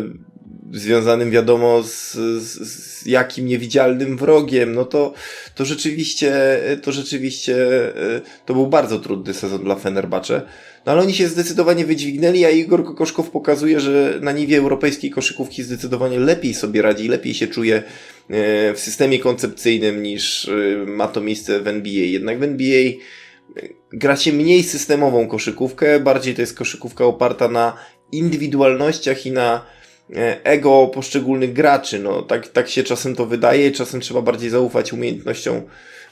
związanym 0.73 1.31
wiadomo 1.31 1.83
z, 1.83 2.13
z, 2.13 2.67
z, 2.67 3.05
jakim 3.05 3.45
niewidzialnym 3.45 4.17
wrogiem, 4.17 4.73
no 4.73 4.85
to, 4.85 5.13
to 5.55 5.65
rzeczywiście, 5.65 6.59
to 6.81 6.91
rzeczywiście, 6.91 7.55
e, 8.15 8.21
to 8.45 8.53
był 8.53 8.67
bardzo 8.67 8.99
trudny 8.99 9.33
sezon 9.33 9.63
dla 9.63 9.75
Fenerbahce. 9.75 10.41
No 10.85 10.91
ale 10.91 11.01
oni 11.01 11.13
się 11.13 11.27
zdecydowanie 11.27 11.85
wydźwignęli, 11.85 12.45
a 12.45 12.49
Igor 12.49 12.85
Kokoszkow 12.85 13.29
pokazuje, 13.29 13.79
że 13.79 14.19
na 14.21 14.31
niwie 14.31 14.57
europejskiej 14.57 15.11
koszykówki 15.11 15.63
zdecydowanie 15.63 16.19
lepiej 16.19 16.53
sobie 16.53 16.81
radzi, 16.81 17.07
lepiej 17.07 17.33
się 17.33 17.47
czuje 17.47 17.75
e, 17.75 17.83
w 18.73 18.79
systemie 18.79 19.19
koncepcyjnym 19.19 20.03
niż 20.03 20.49
e, 20.49 20.85
ma 20.85 21.07
to 21.07 21.21
miejsce 21.21 21.59
w 21.59 21.67
NBA. 21.67 21.91
Jednak 21.91 22.39
w 22.39 22.43
NBA 22.43 22.79
e, 22.79 22.93
gra 23.93 24.15
się 24.15 24.33
mniej 24.33 24.63
systemową 24.63 25.27
koszykówkę, 25.27 25.99
bardziej 25.99 26.35
to 26.35 26.41
jest 26.41 26.57
koszykówka 26.57 27.05
oparta 27.05 27.47
na 27.47 27.77
indywidualnościach 28.11 29.25
i 29.25 29.31
na 29.31 29.65
ego 30.43 30.87
poszczególnych 30.87 31.53
graczy. 31.53 31.99
No, 31.99 32.21
tak, 32.21 32.47
tak 32.47 32.69
się 32.69 32.83
czasem 32.83 33.15
to 33.15 33.25
wydaje, 33.25 33.71
czasem 33.71 34.01
trzeba 34.01 34.21
bardziej 34.21 34.49
zaufać 34.49 34.93
umiejętnościom 34.93 35.61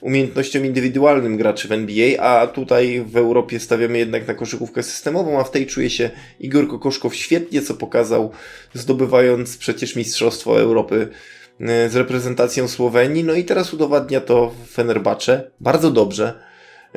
umiejętnościom 0.01 0.65
indywidualnym 0.65 1.37
graczy 1.37 1.67
w 1.67 1.71
NBA, 1.71 2.23
a 2.23 2.47
tutaj 2.47 3.03
w 3.07 3.17
Europie 3.17 3.59
stawiamy 3.59 3.97
jednak 3.97 4.27
na 4.27 4.33
koszykówkę 4.33 4.83
systemową, 4.83 5.39
a 5.39 5.43
w 5.43 5.51
tej 5.51 5.67
czuje 5.67 5.89
się 5.89 6.09
Igor 6.39 6.67
Kokoszkow 6.67 7.15
świetnie, 7.15 7.61
co 7.61 7.73
pokazał, 7.73 8.31
zdobywając 8.73 9.57
przecież 9.57 9.95
Mistrzostwo 9.95 10.59
Europy 10.59 11.07
e, 11.07 11.40
z 11.89 11.95
reprezentacją 11.95 12.67
Słowenii, 12.67 13.23
no 13.23 13.33
i 13.33 13.43
teraz 13.43 13.73
udowadnia 13.73 14.21
to 14.21 14.53
Fenerbahce 14.71 15.51
bardzo 15.59 15.91
dobrze. 15.91 16.39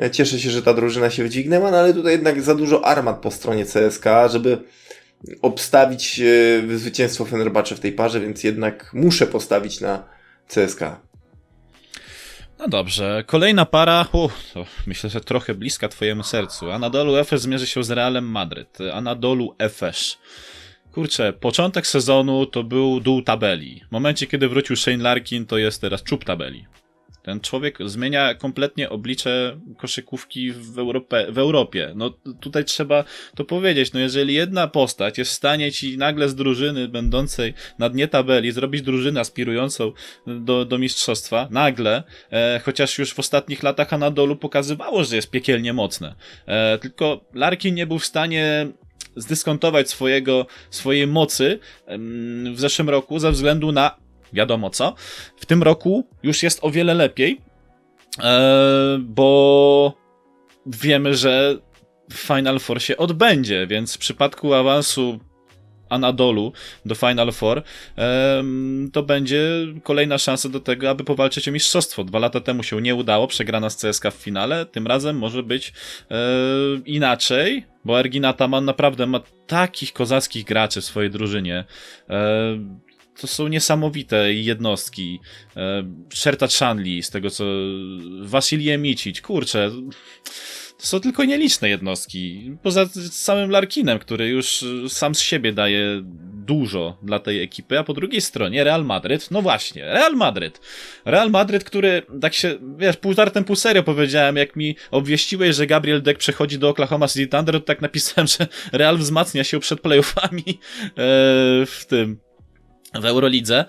E, 0.01 0.11
cieszę 0.11 0.39
się, 0.39 0.49
że 0.49 0.61
ta 0.61 0.73
drużyna 0.73 1.09
się 1.09 1.23
wydźwignęła, 1.23 1.71
no 1.71 1.77
ale 1.77 1.93
tutaj 1.93 2.11
jednak 2.11 2.41
za 2.41 2.55
dużo 2.55 2.85
armat 2.85 3.19
po 3.19 3.31
stronie 3.31 3.65
CSK, 3.65 4.05
żeby 4.29 4.57
obstawić 5.41 6.19
e, 6.19 6.77
zwycięstwo 6.77 7.25
Fenerbahce 7.25 7.75
w 7.75 7.79
tej 7.79 7.91
parze, 7.91 8.19
więc 8.19 8.43
jednak 8.43 8.91
muszę 8.93 9.27
postawić 9.27 9.81
na 9.81 10.03
CSK. 10.47 10.79
No 12.59 12.67
dobrze, 12.67 13.23
kolejna 13.27 13.65
para, 13.65 14.07
uh, 14.11 14.31
myślę, 14.87 15.09
że 15.09 15.21
trochę 15.21 15.53
bliska 15.53 15.87
twojemu 15.87 16.23
sercu. 16.23 16.71
Anadolu 16.71 17.15
Efes 17.15 17.41
zmierzy 17.41 17.67
się 17.67 17.83
z 17.83 17.91
Realem 17.91 18.25
Madryt. 18.25 18.77
Anadolu 18.93 19.55
Efes. 19.57 20.17
Kurczę, 20.95 21.33
początek 21.33 21.87
sezonu 21.87 22.45
to 22.45 22.63
był 22.63 22.99
dół 22.99 23.21
tabeli. 23.21 23.81
W 23.89 23.91
momencie, 23.91 24.27
kiedy 24.27 24.49
wrócił 24.49 24.75
Shane 24.75 25.03
Larkin, 25.03 25.45
to 25.45 25.57
jest 25.57 25.81
teraz 25.81 26.03
czub 26.03 26.25
tabeli. 26.25 26.65
Ten 27.23 27.39
człowiek 27.39 27.77
zmienia 27.85 28.33
kompletnie 28.33 28.89
oblicze 28.89 29.59
koszykówki 29.77 30.51
w, 30.51 30.79
Europie, 30.79 31.27
w 31.29 31.37
Europie. 31.37 31.93
No 31.95 32.09
tutaj 32.39 32.65
trzeba 32.65 33.03
to 33.35 33.45
powiedzieć. 33.45 33.93
No 33.93 33.99
jeżeli 33.99 34.33
jedna 34.33 34.67
postać 34.67 35.17
jest 35.17 35.31
w 35.31 35.33
stanie 35.33 35.71
ci 35.71 35.97
nagle 35.97 36.29
z 36.29 36.35
drużyny 36.35 36.87
będącej 36.87 37.53
na 37.79 37.89
dnie 37.89 38.07
tabeli 38.07 38.51
zrobić 38.51 38.81
drużynę 38.81 39.19
aspirującą 39.19 39.91
do, 40.27 40.65
do 40.65 40.77
mistrzostwa, 40.77 41.47
nagle, 41.51 42.03
e, 42.31 42.61
chociaż 42.65 42.97
już 42.97 43.13
w 43.13 43.19
ostatnich 43.19 43.63
latach 43.63 43.93
Anadolu 43.93 44.35
pokazywało, 44.35 45.03
że 45.03 45.15
jest 45.15 45.29
piekielnie 45.29 45.73
mocne. 45.73 46.15
E, 46.45 46.77
tylko 46.77 47.25
Larkin 47.33 47.75
nie 47.75 47.87
był 47.87 47.99
w 47.99 48.05
stanie 48.05 48.67
zdyskontować 49.15 49.89
swojego, 49.89 50.45
swojej 50.69 51.07
mocy 51.07 51.59
w 52.53 52.59
zeszłym 52.59 52.89
roku 52.89 53.19
ze 53.19 53.31
względu 53.31 53.71
na 53.71 53.95
wiadomo 54.33 54.69
co. 54.69 54.95
W 55.37 55.45
tym 55.45 55.63
roku 55.63 56.07
już 56.23 56.43
jest 56.43 56.59
o 56.61 56.71
wiele 56.71 56.93
lepiej, 56.93 57.41
e, 58.23 58.97
bo 59.01 59.93
wiemy, 60.65 61.15
że 61.15 61.57
Final 62.13 62.59
Four 62.59 62.81
się 62.81 62.97
odbędzie, 62.97 63.67
więc 63.67 63.95
w 63.95 63.97
przypadku 63.97 64.53
awansu 64.53 65.19
Anadolu 65.89 66.53
do 66.85 66.95
Final 66.95 67.31
Four, 67.31 67.63
to 68.93 69.03
będzie 69.03 69.49
kolejna 69.83 70.17
szansa 70.17 70.49
do 70.49 70.59
tego, 70.59 70.89
aby 70.89 71.03
powalczyć 71.03 71.47
o 71.47 71.51
mistrzostwo. 71.51 72.03
Dwa 72.03 72.19
lata 72.19 72.39
temu 72.39 72.63
się 72.63 72.81
nie 72.81 72.95
udało, 72.95 73.27
przegrana 73.27 73.69
z 73.69 73.77
CSK 73.77 74.05
w 74.11 74.13
finale, 74.13 74.65
tym 74.65 74.87
razem 74.87 75.17
może 75.17 75.43
być 75.43 75.73
inaczej, 76.85 77.65
bo 77.85 77.99
Ergin 77.99 78.25
Ataman 78.25 78.65
naprawdę 78.65 79.05
ma 79.05 79.19
takich 79.47 79.93
kozackich 79.93 80.45
graczy 80.45 80.81
w 80.81 80.85
swojej 80.85 81.11
drużynie. 81.11 81.63
To 83.21 83.27
są 83.27 83.47
niesamowite 83.47 84.33
jednostki. 84.33 85.19
Sherta 86.13 86.47
Chanli, 86.59 87.03
z 87.03 87.09
tego 87.09 87.29
co... 87.29 87.43
Wasilije 88.21 88.77
Micic, 88.77 89.21
kurczę... 89.21 89.71
To 90.77 90.87
są 90.87 90.99
tylko 90.99 91.25
nieliczne 91.25 91.69
jednostki. 91.69 92.51
Poza 92.63 92.85
samym 93.11 93.49
Larkinem, 93.49 93.99
który 93.99 94.27
już 94.27 94.65
sam 94.87 95.15
z 95.15 95.19
siebie 95.19 95.53
daje 95.53 96.01
dużo 96.45 96.97
dla 97.03 97.19
tej 97.19 97.41
ekipy, 97.41 97.79
a 97.79 97.83
po 97.83 97.93
drugiej 97.93 98.21
stronie 98.21 98.63
Real 98.63 98.85
Madryt, 98.85 99.31
no 99.31 99.41
właśnie, 99.41 99.85
Real 99.85 100.15
Madryt. 100.15 100.61
Real 101.05 101.31
Madryt, 101.31 101.63
który 101.63 102.01
tak 102.21 102.33
się, 102.33 102.55
wiesz, 102.77 102.97
pół 102.97 103.13
żartem, 103.13 103.43
pół 103.43 103.55
serio 103.55 103.83
powiedziałem, 103.83 104.35
jak 104.35 104.55
mi 104.55 104.75
obwieściłeś, 104.91 105.55
że 105.55 105.67
Gabriel 105.67 106.01
Deck 106.01 106.19
przechodzi 106.19 106.59
do 106.59 106.69
Oklahoma 106.69 107.07
City 107.07 107.27
Thunder, 107.27 107.55
to 107.55 107.61
tak 107.61 107.81
napisałem, 107.81 108.27
że 108.39 108.47
Real 108.71 108.97
wzmacnia 108.97 109.43
się 109.43 109.59
przed 109.59 109.81
playoffami 109.81 110.43
e, 110.47 110.91
w 111.65 111.85
tym, 111.87 112.19
w 112.93 113.05
Eurolidze. 113.05 113.65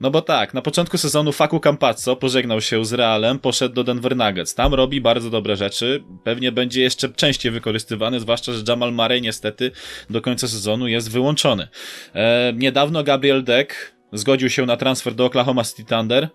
No 0.00 0.10
bo 0.10 0.22
tak, 0.22 0.54
na 0.54 0.62
początku 0.62 0.98
sezonu 0.98 1.32
Faku 1.32 1.60
Campazzo 1.60 2.16
pożegnał 2.16 2.60
się 2.60 2.84
z 2.84 2.92
Realem, 2.92 3.38
poszedł 3.38 3.74
do 3.74 3.84
Denver 3.84 4.16
Nuggets. 4.16 4.54
Tam 4.54 4.74
robi 4.74 5.00
bardzo 5.00 5.30
dobre 5.30 5.56
rzeczy, 5.56 6.04
pewnie 6.24 6.52
będzie 6.52 6.82
jeszcze 6.82 7.08
częściej 7.08 7.52
wykorzystywany, 7.52 8.20
zwłaszcza, 8.20 8.52
że 8.52 8.62
Jamal 8.68 8.92
Murray 8.92 9.22
niestety 9.22 9.70
do 10.10 10.22
końca 10.22 10.48
sezonu 10.48 10.88
jest 10.88 11.10
wyłączony. 11.10 11.68
E, 12.14 12.52
niedawno 12.56 13.02
Gabriel 13.02 13.44
Deck 13.44 13.74
zgodził 14.12 14.50
się 14.50 14.66
na 14.66 14.76
transfer 14.76 15.14
do 15.14 15.24
Oklahoma 15.24 15.64
City 15.64 15.84
Thunder, 15.84 16.28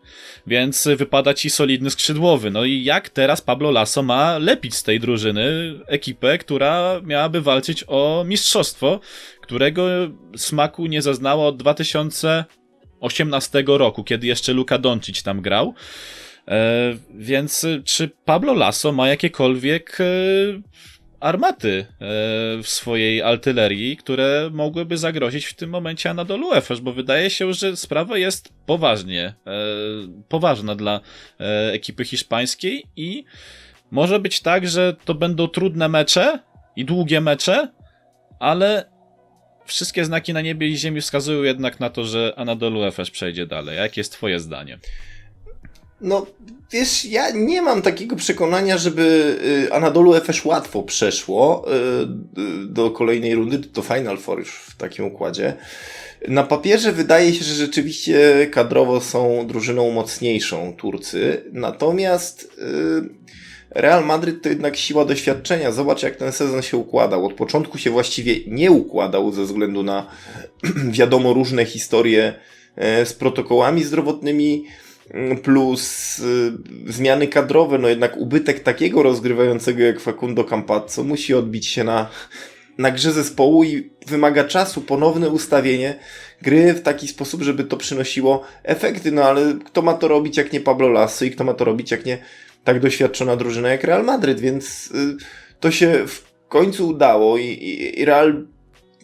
więc 0.47 0.87
wypada 0.97 1.33
ci 1.33 1.49
solidny 1.49 1.91
skrzydłowy. 1.91 2.51
No 2.51 2.65
i 2.65 2.83
jak 2.83 3.09
teraz 3.09 3.41
Pablo 3.41 3.71
Lasso 3.71 4.03
ma 4.03 4.37
lepić 4.37 4.75
z 4.75 4.83
tej 4.83 4.99
drużyny 4.99 5.73
ekipę, 5.87 6.37
która 6.37 7.01
miałaby 7.03 7.41
walczyć 7.41 7.83
o 7.87 8.23
mistrzostwo, 8.27 8.99
którego 9.41 9.87
smaku 10.35 10.85
nie 10.85 11.01
zaznała 11.01 11.47
od 11.47 11.57
2000 11.57 12.45
18 12.99 13.63
roku, 13.67 14.03
kiedy 14.03 14.27
jeszcze 14.27 14.53
Luka 14.53 14.77
Doncic 14.77 15.23
tam 15.23 15.41
grał. 15.41 15.73
E, 16.47 16.93
więc 17.13 17.65
czy 17.83 18.09
Pablo 18.25 18.53
Lasso 18.53 18.91
ma 18.91 19.07
jakiekolwiek 19.07 19.97
e, 19.99 20.03
armaty 21.19 21.85
e, 21.89 21.95
w 22.63 22.67
swojej 22.67 23.21
artylerii, 23.21 23.97
które 23.97 24.49
mogłyby 24.53 24.97
zagrozić 24.97 25.45
w 25.45 25.53
tym 25.53 25.69
momencie 25.69 26.09
Anadolu 26.09 26.53
Efes, 26.53 26.79
bo 26.79 26.93
wydaje 26.93 27.29
się, 27.29 27.53
że 27.53 27.77
sprawa 27.77 28.17
jest 28.17 28.53
poważnie, 28.65 29.33
poważna 30.29 30.75
dla 30.75 30.99
ekipy 31.71 32.05
hiszpańskiej 32.05 32.83
i 32.95 33.23
może 33.91 34.19
być 34.19 34.41
tak, 34.41 34.67
że 34.67 34.95
to 35.05 35.13
będą 35.13 35.47
trudne 35.47 35.87
mecze 35.87 36.39
i 36.75 36.85
długie 36.85 37.21
mecze, 37.21 37.71
ale 38.39 38.94
wszystkie 39.65 40.05
znaki 40.05 40.33
na 40.33 40.41
niebie 40.41 40.67
i 40.67 40.77
ziemi 40.77 41.01
wskazują 41.01 41.43
jednak 41.43 41.79
na 41.79 41.89
to, 41.89 42.03
że 42.03 42.33
Anadolu 42.37 42.83
Efes 42.83 43.09
przejdzie 43.09 43.47
dalej. 43.47 43.77
Jakie 43.77 44.01
jest 44.01 44.11
twoje 44.11 44.39
zdanie? 44.39 44.79
No, 46.01 46.25
wiesz, 46.71 47.05
ja 47.05 47.31
nie 47.31 47.61
mam 47.61 47.81
takiego 47.81 48.15
przekonania, 48.15 48.77
żeby 48.77 49.37
y, 49.67 49.73
Anadolu 49.73 50.15
Efes 50.15 50.45
łatwo 50.45 50.83
przeszło 50.83 51.65
y, 51.67 52.41
y, 52.41 52.67
do 52.67 52.91
kolejnej 52.91 53.35
rundy, 53.35 53.57
do 53.57 53.81
Final 53.81 54.17
Four 54.17 54.39
już 54.39 54.51
w 54.51 54.77
takim 54.77 55.05
układzie. 55.05 55.53
Na 56.27 56.43
papierze 56.43 56.91
wydaje 56.91 57.33
się, 57.33 57.43
że 57.43 57.53
rzeczywiście 57.55 58.47
kadrowo 58.51 59.01
są 59.01 59.47
drużyną 59.47 59.91
mocniejszą 59.91 60.73
Turcy, 60.77 61.43
natomiast 61.51 62.61
Real 63.75 64.05
Madryt 64.05 64.41
to 64.41 64.49
jednak 64.49 64.77
siła 64.77 65.05
doświadczenia. 65.05 65.71
Zobacz, 65.71 66.03
jak 66.03 66.15
ten 66.15 66.31
sezon 66.31 66.61
się 66.61 66.77
układał. 66.77 67.25
Od 67.25 67.33
początku 67.33 67.77
się 67.77 67.89
właściwie 67.89 68.35
nie 68.47 68.71
układał 68.71 69.31
ze 69.31 69.43
względu 69.43 69.83
na 69.83 70.07
wiadomo 70.99 71.33
różne 71.33 71.65
historie 71.65 72.33
e, 72.75 73.05
z 73.05 73.13
protokołami 73.13 73.83
zdrowotnymi 73.83 74.65
mm, 75.11 75.37
plus 75.37 76.19
y, 76.19 76.51
zmiany 76.87 77.27
kadrowe, 77.27 77.77
no 77.77 77.87
jednak 77.87 78.17
ubytek 78.17 78.59
takiego 78.59 79.03
rozgrywającego 79.03 79.83
jak 79.83 79.99
Facundo 79.99 80.43
Campazzo 80.43 81.03
musi 81.03 81.33
odbić 81.33 81.67
się 81.67 81.83
na, 81.83 82.09
na 82.77 82.91
grze 82.91 83.11
zespołu 83.11 83.63
i 83.63 83.89
wymaga 84.07 84.43
czasu 84.43 84.81
ponowne 84.81 85.29
ustawienie 85.29 85.99
gry 86.41 86.73
w 86.73 86.81
taki 86.81 87.07
sposób, 87.07 87.41
żeby 87.41 87.63
to 87.63 87.77
przynosiło 87.77 88.43
efekty, 88.63 89.11
no 89.11 89.23
ale 89.23 89.53
kto 89.65 89.81
ma 89.81 89.93
to 89.93 90.07
robić 90.07 90.37
jak 90.37 90.53
nie 90.53 90.59
Pablo 90.59 90.89
Lasso 90.89 91.25
i 91.25 91.31
kto 91.31 91.43
ma 91.43 91.53
to 91.53 91.65
robić 91.65 91.91
jak 91.91 92.05
nie 92.05 92.17
tak 92.65 92.79
doświadczona 92.79 93.35
drużyna 93.35 93.69
jak 93.69 93.83
Real 93.83 94.03
Madryt, 94.03 94.39
więc 94.39 94.91
y, 94.91 95.17
to 95.59 95.71
się 95.71 96.07
w 96.07 96.23
końcu 96.49 96.87
udało 96.87 97.37
i, 97.37 97.93
i 97.97 98.05
Real 98.05 98.47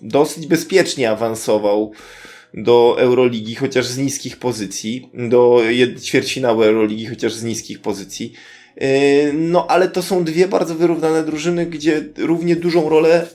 dosyć 0.01 0.47
bezpiecznie 0.47 1.11
awansował 1.11 1.91
do 2.53 2.95
Euroligi, 2.99 3.55
chociaż 3.55 3.85
z 3.85 3.97
niskich 3.97 4.37
pozycji, 4.37 5.09
do 5.13 5.61
ćwierćfinału 6.01 6.63
Euroligi, 6.63 7.05
chociaż 7.05 7.33
z 7.33 7.43
niskich 7.43 7.81
pozycji. 7.81 8.33
Y, 8.81 9.31
no, 9.33 9.67
ale 9.67 9.87
to 9.87 10.01
są 10.01 10.23
dwie 10.23 10.47
bardzo 10.47 10.75
wyrównane 10.75 11.23
drużyny, 11.23 11.65
gdzie 11.65 12.03
równie 12.17 12.55
dużą 12.55 12.89
rolę 12.89 13.27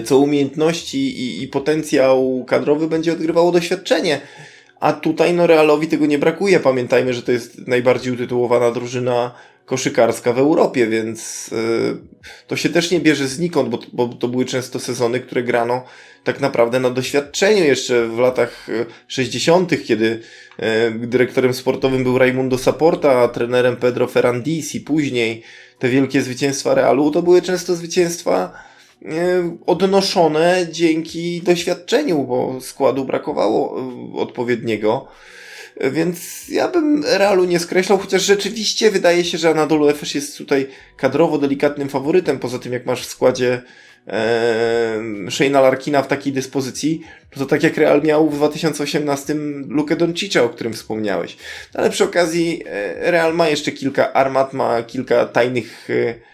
y, 0.00 0.04
co 0.04 0.18
umiejętności 0.18 0.98
i, 0.98 1.42
i 1.42 1.48
potencjał 1.48 2.44
kadrowy 2.48 2.88
będzie 2.88 3.12
odgrywało 3.12 3.52
doświadczenie. 3.52 4.20
A 4.80 4.92
tutaj 4.92 5.34
no 5.34 5.46
Realowi 5.46 5.86
tego 5.86 6.06
nie 6.06 6.18
brakuje. 6.18 6.60
Pamiętajmy, 6.60 7.14
że 7.14 7.22
to 7.22 7.32
jest 7.32 7.68
najbardziej 7.68 8.12
utytułowana 8.12 8.70
drużyna 8.70 9.34
koszykarska 9.64 10.32
w 10.32 10.38
Europie, 10.38 10.86
więc 10.86 11.50
yy, 11.52 11.96
to 12.46 12.56
się 12.56 12.68
też 12.68 12.90
nie 12.90 13.00
bierze 13.00 13.28
znikąd, 13.28 13.68
bo, 13.68 13.78
bo 13.92 14.08
to 14.08 14.28
były 14.28 14.44
często 14.44 14.80
sezony, 14.80 15.20
które 15.20 15.42
grano 15.42 15.84
tak 16.24 16.40
naprawdę 16.40 16.80
na 16.80 16.90
doświadczeniu 16.90 17.64
jeszcze 17.64 18.08
w 18.08 18.18
latach 18.18 18.66
60., 19.08 19.72
y, 19.72 19.76
kiedy 19.76 20.20
yy, 20.58 21.06
dyrektorem 21.06 21.54
sportowym 21.54 22.04
był 22.04 22.18
Raimundo 22.18 22.58
Saporta, 22.58 23.20
a 23.20 23.28
trenerem 23.28 23.76
Pedro 23.76 24.06
Ferrandis 24.06 24.74
i 24.74 24.80
później 24.80 25.42
te 25.78 25.88
wielkie 25.88 26.22
zwycięstwa 26.22 26.74
Realu 26.74 27.10
to 27.10 27.22
były 27.22 27.42
często 27.42 27.74
zwycięstwa 27.74 28.52
odnoszone 29.66 30.66
dzięki 30.70 31.42
doświadczeniu, 31.42 32.24
bo 32.24 32.60
składu 32.60 33.04
brakowało 33.04 33.80
e, 33.80 34.18
odpowiedniego. 34.18 35.08
E, 35.76 35.90
więc 35.90 36.48
ja 36.48 36.68
bym 36.68 37.04
Realu 37.04 37.44
nie 37.44 37.58
skreślał, 37.58 37.98
chociaż 37.98 38.22
rzeczywiście 38.22 38.90
wydaje 38.90 39.24
się, 39.24 39.38
że 39.38 39.50
Anadolu 39.50 39.88
Efes 39.88 40.14
jest 40.14 40.38
tutaj 40.38 40.66
kadrowo 40.96 41.38
delikatnym 41.38 41.88
faworytem. 41.88 42.38
Poza 42.38 42.58
tym, 42.58 42.72
jak 42.72 42.86
masz 42.86 43.02
w 43.02 43.10
składzie 43.10 43.62
e, 44.08 45.00
Shayna 45.30 45.60
Larkina 45.60 46.02
w 46.02 46.08
takiej 46.08 46.32
dyspozycji, 46.32 47.00
to, 47.30 47.40
to 47.40 47.46
tak 47.46 47.62
jak 47.62 47.76
Real 47.76 48.02
miał 48.02 48.30
w 48.30 48.34
2018 48.34 49.34
Lukę 49.68 49.96
Doncicza, 49.96 50.42
o 50.42 50.48
którym 50.48 50.72
wspomniałeś. 50.72 51.36
Ale 51.74 51.90
przy 51.90 52.04
okazji 52.04 52.62
Real 52.96 53.34
ma 53.34 53.48
jeszcze 53.48 53.72
kilka 53.72 54.12
armat, 54.12 54.52
ma 54.52 54.82
kilka 54.82 55.26
tajnych 55.26 55.90
e, 55.90 56.33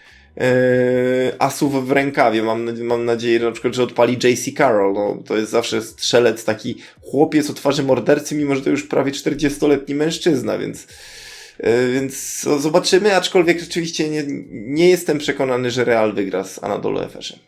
asów 1.39 1.87
w 1.87 1.91
rękawie. 1.91 2.43
Mam, 2.43 2.83
mam 2.83 3.05
nadzieję, 3.05 3.39
na 3.39 3.51
przykład, 3.51 3.73
że 3.73 3.83
odpali 3.83 4.13
JC 4.13 4.57
Carroll. 4.57 4.93
No, 4.93 5.17
to 5.25 5.37
jest 5.37 5.51
zawsze 5.51 5.81
strzelec, 5.81 6.45
taki 6.45 6.75
chłopiec 7.01 7.49
o 7.49 7.53
twarzy 7.53 7.83
mordercy, 7.83 8.35
mimo 8.35 8.55
że 8.55 8.61
to 8.61 8.69
już 8.69 8.83
prawie 8.83 9.11
40-letni 9.11 9.95
mężczyzna, 9.95 10.57
więc, 10.57 10.87
yy, 11.59 11.91
więc 11.93 12.41
zobaczymy, 12.59 13.15
aczkolwiek 13.15 13.59
rzeczywiście 13.59 14.09
nie, 14.09 14.23
nie 14.51 14.89
jestem 14.89 15.17
przekonany, 15.17 15.71
że 15.71 15.85
Real 15.85 16.13
wygra 16.13 16.43
z 16.43 16.63
Anadolu 16.63 16.99
Efesem. 16.99 17.39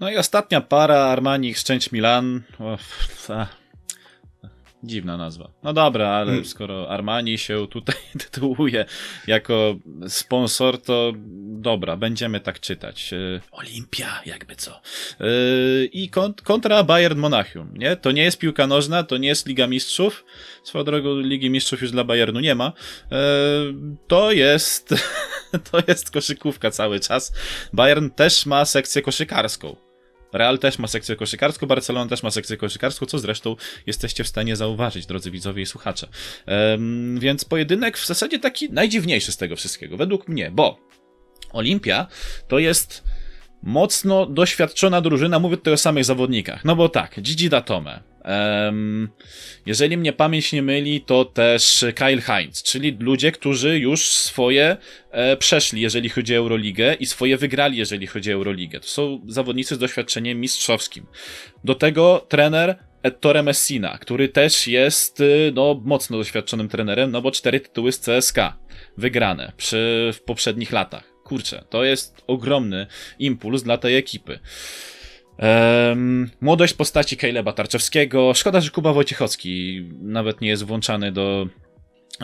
No 0.00 0.10
i 0.10 0.16
ostatnia 0.16 0.60
para 0.60 1.04
Armani 1.04 1.54
Szczęść 1.54 1.92
Milan. 1.92 2.42
O, 2.58 2.78
Dziwna 4.86 5.16
nazwa. 5.16 5.50
No 5.62 5.72
dobra, 5.72 6.08
ale 6.08 6.26
hmm. 6.26 6.44
skoro 6.44 6.88
Armani 6.90 7.38
się 7.38 7.66
tutaj 7.70 7.96
tytułuje 8.22 8.84
jako 9.26 9.76
sponsor, 10.08 10.82
to 10.82 11.12
dobra, 11.60 11.96
będziemy 11.96 12.40
tak 12.40 12.60
czytać. 12.60 13.12
E, 13.12 13.40
Olimpia, 13.50 14.22
jakby 14.26 14.56
co. 14.56 14.80
E, 15.20 15.26
I 15.84 16.10
kontra 16.44 16.82
Bayern 16.82 17.18
Monachium, 17.18 17.74
nie? 17.74 17.96
To 17.96 18.12
nie 18.12 18.22
jest 18.22 18.38
piłka 18.38 18.66
nożna, 18.66 19.02
to 19.02 19.16
nie 19.16 19.28
jest 19.28 19.46
Liga 19.46 19.66
Mistrzów. 19.66 20.24
Swoją 20.64 20.84
drogą 20.84 21.20
Ligi 21.20 21.50
Mistrzów 21.50 21.82
już 21.82 21.90
dla 21.90 22.04
Bayernu 22.04 22.40
nie 22.40 22.54
ma. 22.54 22.72
E, 23.12 23.18
to 24.06 24.32
jest, 24.32 24.94
to 25.70 25.78
jest 25.88 26.10
koszykówka 26.10 26.70
cały 26.70 27.00
czas. 27.00 27.32
Bayern 27.72 28.10
też 28.10 28.46
ma 28.46 28.64
sekcję 28.64 29.02
koszykarską. 29.02 29.85
Real 30.32 30.58
też 30.58 30.78
ma 30.78 30.88
sekcję 30.88 31.16
koszykarską, 31.16 31.66
Barcelona 31.66 32.10
też 32.10 32.22
ma 32.22 32.30
sekcję 32.30 32.56
koszykarską, 32.56 33.06
co 33.06 33.18
zresztą 33.18 33.56
jesteście 33.86 34.24
w 34.24 34.28
stanie 34.28 34.56
zauważyć, 34.56 35.06
drodzy 35.06 35.30
widzowie 35.30 35.62
i 35.62 35.66
słuchacze. 35.66 36.08
Um, 36.46 37.18
więc 37.18 37.44
pojedynek 37.44 37.98
w 37.98 38.06
zasadzie 38.06 38.38
taki 38.38 38.70
najdziwniejszy 38.72 39.32
z 39.32 39.36
tego 39.36 39.56
wszystkiego, 39.56 39.96
według 39.96 40.28
mnie, 40.28 40.50
bo 40.50 40.78
Olimpia 41.52 42.06
to 42.48 42.58
jest 42.58 43.04
mocno 43.62 44.26
doświadczona 44.26 45.00
drużyna, 45.00 45.38
mówię 45.38 45.56
tutaj 45.56 45.74
o 45.74 45.76
samych 45.76 46.04
zawodnikach. 46.04 46.64
No 46.64 46.76
bo 46.76 46.88
tak, 46.88 47.20
Gigi 47.20 47.48
Datome, 47.48 48.02
jeżeli 49.66 49.96
mnie 49.96 50.12
pamięć 50.12 50.52
nie 50.52 50.62
myli, 50.62 51.00
to 51.00 51.24
też 51.24 51.84
Kyle 51.94 52.20
Heinz, 52.20 52.62
czyli 52.62 52.96
ludzie, 53.00 53.32
którzy 53.32 53.78
już 53.78 54.08
swoje 54.08 54.76
e, 55.10 55.36
przeszli, 55.36 55.80
jeżeli 55.80 56.08
chodzi 56.08 56.34
o 56.34 56.38
Euroligę 56.38 56.94
i 56.94 57.06
swoje 57.06 57.36
wygrali, 57.36 57.78
jeżeli 57.78 58.06
chodzi 58.06 58.30
o 58.32 58.34
Euroligę. 58.34 58.80
To 58.80 58.86
są 58.86 59.20
zawodnicy 59.28 59.74
z 59.74 59.78
doświadczeniem 59.78 60.40
mistrzowskim. 60.40 61.06
Do 61.64 61.74
tego 61.74 62.26
trener 62.28 62.76
Ettore 63.02 63.42
Messina, 63.42 63.98
który 63.98 64.28
też 64.28 64.66
jest 64.66 65.20
y, 65.20 65.52
no, 65.54 65.80
mocno 65.84 66.18
doświadczonym 66.18 66.68
trenerem, 66.68 67.10
no 67.10 67.22
bo 67.22 67.30
cztery 67.30 67.60
tytuły 67.60 67.92
z 67.92 67.98
CSK 67.98 68.38
wygrane 68.96 69.52
przy, 69.56 70.10
w 70.14 70.20
poprzednich 70.22 70.72
latach. 70.72 71.12
Kurczę, 71.24 71.64
to 71.70 71.84
jest 71.84 72.22
ogromny 72.26 72.86
impuls 73.18 73.62
dla 73.62 73.78
tej 73.78 73.96
ekipy. 73.96 74.38
Um, 75.38 76.30
młodość 76.40 76.74
postaci 76.74 77.16
Kejleba 77.16 77.52
Tarczewskiego. 77.52 78.34
Szkoda, 78.34 78.60
że 78.60 78.70
Kuba 78.70 78.92
Wojciechowski 78.92 79.84
nawet 80.02 80.40
nie 80.40 80.48
jest 80.48 80.64
włączany 80.64 81.12
do 81.12 81.46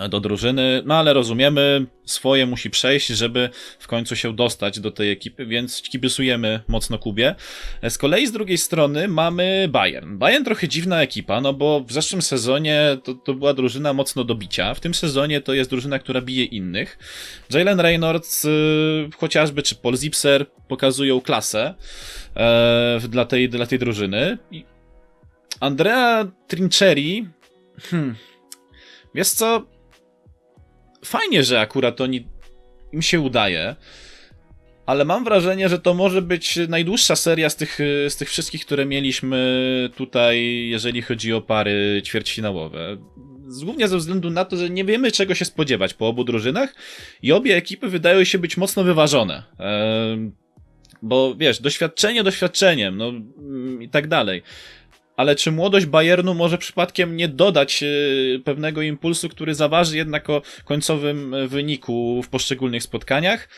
do 0.09 0.21
drużyny, 0.21 0.83
no 0.85 0.95
ale 0.95 1.13
rozumiemy, 1.13 1.87
swoje 2.05 2.47
musi 2.47 2.71
przejść, 2.71 3.07
żeby 3.07 3.51
w 3.79 3.87
końcu 3.87 4.17
się 4.17 4.35
dostać 4.35 4.81
do 4.81 4.91
tej 4.91 5.11
ekipy, 5.11 5.47
więc 5.47 5.83
kibicujemy 5.83 6.61
mocno 6.69 6.99
Kubie. 6.99 7.35
Z 7.89 7.99
kolei 7.99 8.27
z 8.27 8.33
drugiej 8.33 8.59
strony 8.59 9.09
mamy 9.09 9.69
Bayern. 9.71 10.19
Bayern 10.19 10.45
trochę 10.45 10.69
dziwna 10.69 11.03
ekipa, 11.03 11.41
no 11.41 11.53
bo 11.53 11.81
w 11.81 11.93
zeszłym 11.93 12.23
sezonie 12.23 12.99
to, 13.05 13.15
to 13.15 13.35
była 13.35 13.55
drużyna 13.55 13.93
mocno 13.93 14.25
do 14.25 14.35
bicia, 14.35 14.75
w 14.75 14.81
tym 14.81 14.95
sezonie 14.95 15.41
to 15.41 15.55
jest 15.55 15.71
drużyna, 15.71 15.99
która 15.99 16.21
bije 16.21 16.45
innych. 16.45 16.99
Jalen 17.51 17.81
Reynolds 17.81 18.45
yy, 18.45 19.11
chociażby, 19.17 19.63
czy 19.63 19.75
Paul 19.75 19.97
Zipser 19.97 20.47
pokazują 20.69 21.21
klasę 21.21 21.75
yy, 23.03 23.09
dla, 23.09 23.25
tej, 23.25 23.49
dla 23.49 23.67
tej 23.67 23.79
drużyny. 23.79 24.39
Andrea 25.61 26.33
Trincheri 26.49 27.29
hmm, 27.91 28.17
Wiesz 29.15 29.29
co, 29.29 29.63
fajnie, 31.05 31.45
że 31.45 31.61
akurat 31.61 32.01
oni 32.01 32.27
im 32.93 33.03
się 33.03 33.21
udaje, 33.21 33.77
ale 34.87 35.05
mam 35.05 35.25
wrażenie, 35.25 35.69
że 35.69 35.79
to 35.79 35.95
może 35.95 36.23
być 36.23 36.59
najdłuższa 36.69 37.17
seria 37.17 37.51
z 37.51 37.57
tych, 37.57 37.79
z 38.09 38.17
tych 38.17 38.29
wszystkich, 38.29 38.67
które 38.67 38.87
mieliśmy 38.87 39.91
tutaj, 39.97 40.67
jeżeli 40.69 41.03
chodzi 41.03 41.33
o 41.33 41.41
pary 41.41 42.03
ćwierćfinałowe. 42.05 42.97
Głównie 43.63 43.89
ze 43.89 43.97
względu 43.97 44.31
na 44.31 44.45
to, 44.45 44.57
że 44.57 44.71
nie 44.71 44.85
wiemy 44.85 45.13
czego 45.13 45.35
się 45.35 45.45
spodziewać 45.45 45.95
po 45.95 46.09
obu 46.09 46.25
drużynach 46.25 46.75
i 47.23 47.33
obie 47.33 47.57
ekipy 47.57 47.89
wydają 47.89 48.25
się 48.25 48.39
być 48.39 48.57
mocno 48.57 48.85
wyważone. 48.85 49.43
Bo 51.03 51.35
wiesz, 51.35 51.61
doświadczenie 51.61 52.23
doświadczeniem, 52.23 52.97
no 52.97 53.13
i 53.81 53.89
tak 53.89 54.09
dalej 54.09 54.43
ale 55.17 55.37
czy 55.37 55.53
młodość 55.53 55.87
Bayernu 55.87 56.35
może 56.35 56.59
przypadkiem 56.59 57.17
nie 57.17 57.29
dodać 57.29 57.83
e, 57.83 57.87
pewnego 58.39 58.83
impulsu, 58.83 59.29
który 59.29 59.55
zaważy 59.55 59.97
jednak 59.97 60.31
o 60.31 60.43
końcowym 60.65 61.35
e, 61.35 61.49
wyniku 61.49 62.23
w 62.23 62.29
poszczególnych 62.29 62.83
spotkaniach? 62.83 63.49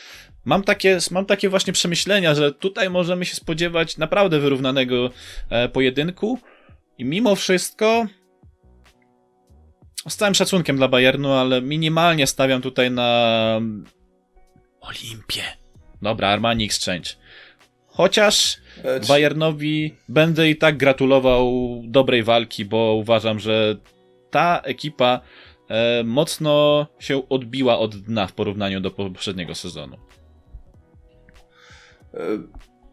Mam 0.45 0.63
takie, 0.63 0.97
mam 1.11 1.25
takie 1.25 1.49
właśnie 1.49 1.73
przemyślenia, 1.73 2.35
że 2.35 2.51
tutaj 2.51 2.89
możemy 2.89 3.25
się 3.25 3.35
spodziewać 3.35 3.97
naprawdę 3.97 4.39
wyrównanego 4.39 5.09
e, 5.49 5.69
pojedynku 5.69 6.39
i 6.97 7.05
mimo 7.05 7.35
wszystko 7.35 8.05
z 10.09 10.15
całym 10.15 10.35
szacunkiem 10.35 10.77
dla 10.77 10.87
Bayernu, 10.87 11.31
ale 11.31 11.61
minimalnie 11.61 12.27
stawiam 12.27 12.61
tutaj 12.61 12.91
na 12.91 13.61
Olimpię. 14.81 15.43
Dobra, 16.01 16.27
Armani 16.29 16.65
Exchange. 16.65 17.09
Chociaż 17.95 18.57
Bayernowi 19.07 19.95
będę 20.09 20.49
i 20.49 20.55
tak 20.55 20.77
gratulował 20.77 21.51
dobrej 21.83 22.23
walki, 22.23 22.65
bo 22.65 22.93
uważam, 22.93 23.39
że 23.39 23.75
ta 24.31 24.61
ekipa 24.63 25.21
e, 25.69 26.03
mocno 26.03 26.87
się 26.99 27.29
odbiła 27.29 27.79
od 27.79 27.95
dna 27.95 28.27
w 28.27 28.33
porównaniu 28.33 28.81
do 28.81 28.91
poprzedniego 28.91 29.55
sezonu. 29.55 29.97
E, 32.13 32.19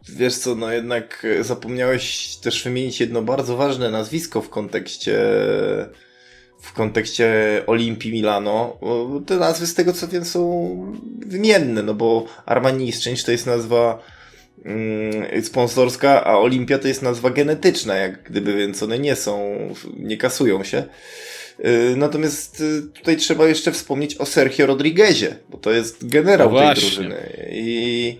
wiesz 0.09 0.37
co, 0.37 0.55
no 0.55 0.71
jednak 0.71 1.27
zapomniałeś 1.41 2.35
też 2.35 2.63
wymienić 2.63 2.99
jedno 2.99 3.21
bardzo 3.21 3.57
ważne 3.57 3.91
nazwisko 3.91 4.41
w 4.41 4.49
kontekście 4.49 5.19
w 6.61 6.73
kontekście 6.73 7.33
Olimpii 7.67 8.11
Milano. 8.11 8.79
Te 9.25 9.37
nazwy 9.37 9.67
z 9.67 9.73
tego 9.73 9.93
co 9.93 10.07
wiem 10.07 10.25
są 10.25 10.41
wymienne, 11.25 11.83
no 11.83 11.93
bo 11.93 12.25
Armani 12.45 12.89
Exchange 12.89 13.23
to 13.23 13.31
jest 13.31 13.45
nazwa 13.45 14.03
sponsorska, 15.43 16.23
a 16.23 16.37
Olimpia 16.37 16.79
to 16.79 16.87
jest 16.87 17.01
nazwa 17.01 17.29
genetyczna, 17.29 17.95
jak 17.95 18.23
gdyby, 18.23 18.57
więc 18.57 18.83
one 18.83 18.99
nie 18.99 19.15
są, 19.15 19.57
nie 19.97 20.17
kasują 20.17 20.63
się. 20.63 20.83
Y, 21.59 21.95
natomiast 21.97 22.61
y, 22.61 22.81
tutaj 22.93 23.17
trzeba 23.17 23.47
jeszcze 23.47 23.71
wspomnieć 23.71 24.17
o 24.17 24.25
Sergio 24.25 24.65
Rodriguezie, 24.65 25.35
bo 25.49 25.57
to 25.57 25.71
jest 25.71 26.07
generał 26.07 26.51
no 26.51 26.59
tej 26.59 26.75
drużyny. 26.75 27.47
I, 27.51 28.19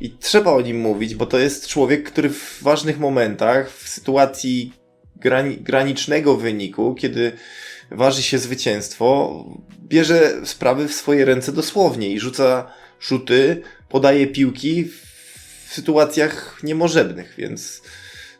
I 0.00 0.10
trzeba 0.10 0.52
o 0.52 0.60
nim 0.60 0.80
mówić, 0.80 1.14
bo 1.14 1.26
to 1.26 1.38
jest 1.38 1.68
człowiek, 1.68 2.02
który 2.02 2.28
w 2.28 2.58
ważnych 2.62 2.98
momentach, 2.98 3.72
w 3.72 3.88
sytuacji 3.88 4.72
grani 5.16 5.56
granicznego 5.56 6.36
wyniku, 6.36 6.94
kiedy 6.94 7.32
waży 7.90 8.22
się 8.22 8.38
zwycięstwo, 8.38 9.44
bierze 9.88 10.32
sprawy 10.44 10.88
w 10.88 10.94
swoje 10.94 11.24
ręce 11.24 11.52
dosłownie 11.52 12.08
i 12.08 12.20
rzuca 12.20 12.72
rzuty, 13.00 13.62
podaje 13.88 14.26
piłki 14.26 14.84
w 15.70 15.74
sytuacjach 15.74 16.60
niemożebnych, 16.62 17.34
więc 17.38 17.82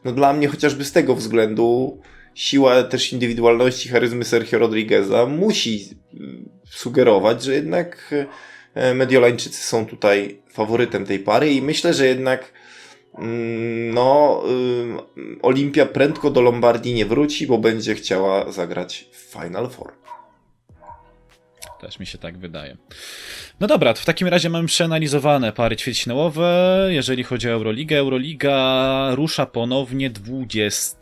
no 0.05 0.13
dla 0.13 0.33
mnie 0.33 0.49
chociażby 0.49 0.85
z 0.85 0.93
tego 0.93 1.15
względu 1.15 2.01
siła 2.35 2.83
też 2.83 3.13
indywidualności, 3.13 3.89
charyzmy 3.89 4.25
Sergio 4.25 4.59
Rodrigueza 4.59 5.27
musi 5.27 5.89
mm, 6.15 6.49
sugerować, 6.71 7.43
że 7.43 7.55
jednak 7.55 8.15
e, 8.75 8.95
Mediolańczycy 8.95 9.63
są 9.63 9.87
tutaj 9.87 10.43
faworytem 10.53 11.07
tej 11.07 11.19
pary 11.19 11.53
i 11.53 11.63
myślę, 11.63 11.95
że 11.95 12.07
jednak 12.07 12.53
mm, 13.19 13.95
no 13.95 14.43
y, 15.17 15.43
Olimpia 15.43 15.87
prędko 15.87 16.31
do 16.31 16.41
Lombardii 16.41 16.95
nie 16.95 17.07
wróci, 17.07 17.47
bo 17.47 17.59
będzie 17.59 17.95
chciała 17.95 18.53
zagrać 18.53 19.09
w 19.13 19.17
Final 19.17 19.71
Four. 19.71 19.93
Też 21.81 21.99
mi 21.99 22.07
się 22.07 22.19
tak 22.19 22.39
wydaje. 22.39 22.77
No 23.61 23.67
dobra, 23.67 23.95
w 23.95 24.05
takim 24.05 24.29
razie 24.29 24.51
mamy 24.51 24.69
przeanalizowane 24.69 25.53
pary 25.53 25.77
ćwierćfinałowe. 25.77 26.87
Jeżeli 26.89 27.25
chodzi 27.25 27.49
o 27.49 27.53
Euroligę, 27.53 27.99
Euroliga 27.99 29.11
rusza 29.15 29.47
ponownie 29.47 30.11
20 30.11 30.99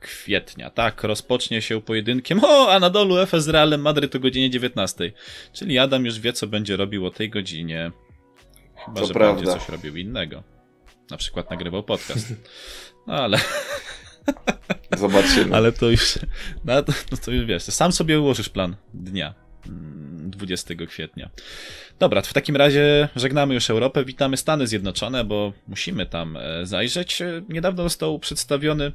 kwietnia. 0.00 0.70
Tak, 0.70 1.02
rozpocznie 1.04 1.62
się 1.62 1.80
pojedynkiem. 1.80 2.40
O, 2.44 2.72
a 2.72 2.80
na 2.80 2.90
dolu 2.90 3.16
FS 3.26 3.48
Realem 3.48 3.80
Madryt 3.80 4.14
o 4.14 4.20
godzinie 4.20 4.50
19. 4.50 5.12
Czyli 5.52 5.78
Adam 5.78 6.04
już 6.04 6.20
wie, 6.20 6.32
co 6.32 6.46
będzie 6.46 6.76
robił 6.76 7.06
o 7.06 7.10
tej 7.10 7.30
godzinie. 7.30 7.92
Chyba, 8.84 9.00
to 9.00 9.06
że 9.06 9.14
prawda. 9.14 9.42
będzie 9.42 9.60
coś 9.60 9.68
robił 9.68 9.96
innego. 9.96 10.42
Na 11.10 11.16
przykład 11.16 11.50
nagrywał 11.50 11.82
podcast. 11.82 12.34
No 13.06 13.14
ale... 13.14 13.38
Zobaczymy. 14.96 15.54
Ale 15.56 15.72
to 15.72 15.90
już... 15.90 16.18
No 16.64 16.82
to, 16.82 16.92
no 17.12 17.18
to 17.24 17.30
już 17.30 17.44
wiesz, 17.44 17.62
sam 17.62 17.92
sobie 17.92 18.20
ułożysz 18.20 18.48
plan 18.48 18.76
dnia. 18.94 19.34
20 19.66 20.74
kwietnia. 20.88 21.30
Dobra, 21.98 22.22
w 22.22 22.32
takim 22.32 22.56
razie 22.56 23.08
żegnamy 23.16 23.54
już 23.54 23.70
Europę, 23.70 24.04
witamy 24.04 24.36
Stany 24.36 24.66
Zjednoczone, 24.66 25.24
bo 25.24 25.52
musimy 25.68 26.06
tam 26.06 26.36
e, 26.36 26.66
zajrzeć. 26.66 27.22
E, 27.22 27.42
niedawno 27.48 27.82
został 27.82 28.18
przedstawiony 28.18 28.92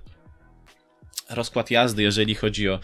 rozkład 1.29 1.71
jazdy, 1.71 2.03
jeżeli 2.03 2.35
chodzi 2.35 2.69
o 2.69 2.79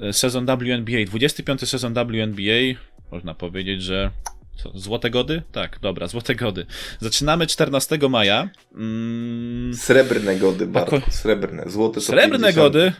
e, 0.00 0.12
sezon 0.12 0.46
WNBA. 0.46 1.04
25 1.06 1.68
sezon 1.68 1.94
WNBA. 1.94 2.80
Można 3.12 3.34
powiedzieć, 3.34 3.82
że 3.82 4.10
co, 4.56 4.70
złote 4.74 5.10
gody? 5.10 5.42
Tak, 5.52 5.78
dobra, 5.82 6.06
złote 6.06 6.34
gody. 6.34 6.66
Zaczynamy 7.00 7.46
14 7.46 7.98
maja. 8.10 8.48
Mm... 8.74 9.74
Srebrne 9.74 10.36
gody, 10.36 10.66
bardzo. 10.66 11.00
Srebrne, 11.10 11.64
złote 11.66 12.00
Srebrne 12.00 12.52
50. 12.52 12.56
gody? 12.56 12.92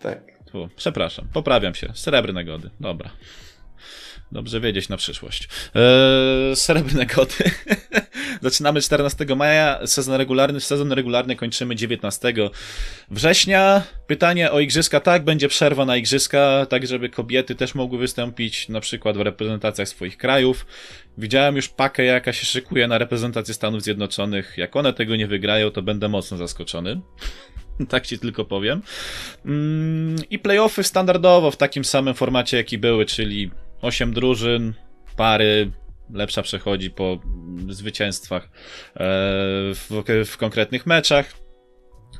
Tak. 0.00 0.32
Przepraszam, 0.76 1.28
poprawiam 1.32 1.74
się. 1.74 1.92
Srebrne 1.94 2.44
gody, 2.44 2.70
dobra. 2.80 3.10
Dobrze 4.32 4.60
wiedzieć 4.60 4.88
na 4.88 4.96
przyszłość. 4.96 5.48
Eee, 5.74 6.56
srebrne 6.56 7.06
koty. 7.06 7.44
Zaczynamy 8.42 8.80
14 8.80 9.26
maja, 9.36 9.86
sezon 9.86 10.14
regularny. 10.14 10.60
Sezon 10.60 10.92
regularny 10.92 11.36
kończymy 11.36 11.76
19 11.76 12.34
września. 13.10 13.82
Pytanie 14.06 14.52
o 14.52 14.60
igrzyska. 14.60 15.00
Tak, 15.00 15.24
będzie 15.24 15.48
przerwa 15.48 15.84
na 15.84 15.96
igrzyska, 15.96 16.66
tak 16.66 16.86
żeby 16.86 17.08
kobiety 17.08 17.54
też 17.54 17.74
mogły 17.74 17.98
wystąpić 17.98 18.68
na 18.68 18.80
przykład 18.80 19.16
w 19.16 19.20
reprezentacjach 19.20 19.88
swoich 19.88 20.16
krajów. 20.16 20.66
Widziałem 21.18 21.56
już 21.56 21.68
pakę, 21.68 22.04
jaka 22.04 22.32
się 22.32 22.46
szykuje 22.46 22.88
na 22.88 22.98
reprezentację 22.98 23.54
Stanów 23.54 23.82
Zjednoczonych. 23.82 24.54
Jak 24.56 24.76
one 24.76 24.92
tego 24.92 25.16
nie 25.16 25.26
wygrają, 25.26 25.70
to 25.70 25.82
będę 25.82 26.08
mocno 26.08 26.36
zaskoczony. 26.36 27.00
tak 27.88 28.06
ci 28.06 28.18
tylko 28.18 28.44
powiem. 28.44 28.82
Mm, 29.44 30.16
I 30.30 30.38
playoffy 30.38 30.82
standardowo 30.82 31.50
w 31.50 31.56
takim 31.56 31.84
samym 31.84 32.14
formacie, 32.14 32.56
jaki 32.56 32.78
były, 32.78 33.06
czyli 33.06 33.50
8 33.82 34.12
drużyn, 34.12 34.74
pary, 35.16 35.70
lepsza 36.12 36.42
przechodzi 36.42 36.90
po 36.90 37.20
zwycięstwach 37.68 38.44
e, 38.44 38.48
w, 39.74 40.04
w 40.26 40.36
konkretnych 40.36 40.86
meczach. 40.86 41.32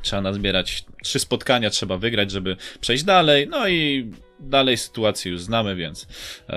Trzeba 0.02 0.22
nazbierać 0.22 0.84
trzy 1.02 1.18
spotkania, 1.18 1.70
trzeba 1.70 1.98
wygrać, 1.98 2.30
żeby 2.30 2.56
przejść 2.80 3.04
dalej. 3.04 3.48
No 3.48 3.68
i 3.68 4.10
dalej 4.40 4.76
sytuację 4.76 5.32
już 5.32 5.40
znamy, 5.40 5.76
więc 5.76 6.06
e, 6.48 6.56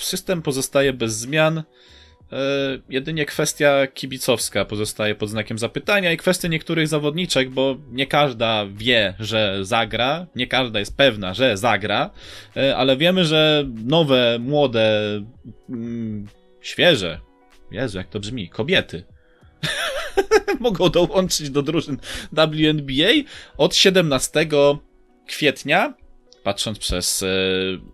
system 0.00 0.42
pozostaje 0.42 0.92
bez 0.92 1.16
zmian. 1.16 1.62
E, 2.32 2.38
jedynie 2.88 3.26
kwestia 3.26 3.86
kibicowska 3.86 4.64
pozostaje 4.64 5.14
pod 5.14 5.30
znakiem 5.30 5.58
zapytania 5.58 6.12
i 6.12 6.16
kwestie 6.16 6.48
niektórych 6.48 6.88
zawodniczek, 6.88 7.50
bo 7.50 7.76
nie 7.90 8.06
każda 8.06 8.66
wie, 8.66 9.14
że 9.18 9.58
zagra, 9.62 10.26
nie 10.36 10.46
każda 10.46 10.78
jest 10.78 10.96
pewna, 10.96 11.34
że 11.34 11.56
zagra, 11.56 12.10
e, 12.56 12.76
ale 12.76 12.96
wiemy, 12.96 13.24
że 13.24 13.64
nowe, 13.84 14.38
młode, 14.40 15.00
mm, 15.68 16.26
świeże, 16.60 17.20
Jezu, 17.70 17.98
jak 17.98 18.08
to 18.08 18.20
brzmi, 18.20 18.48
kobiety 18.48 19.04
mogą 20.60 20.88
dołączyć 20.88 21.50
do 21.50 21.62
drużyn 21.62 21.98
WNBA 22.32 23.12
od 23.56 23.76
17 23.76 24.46
kwietnia 25.26 25.94
patrząc 26.46 26.78
przez 26.78 27.22
e, 27.22 27.26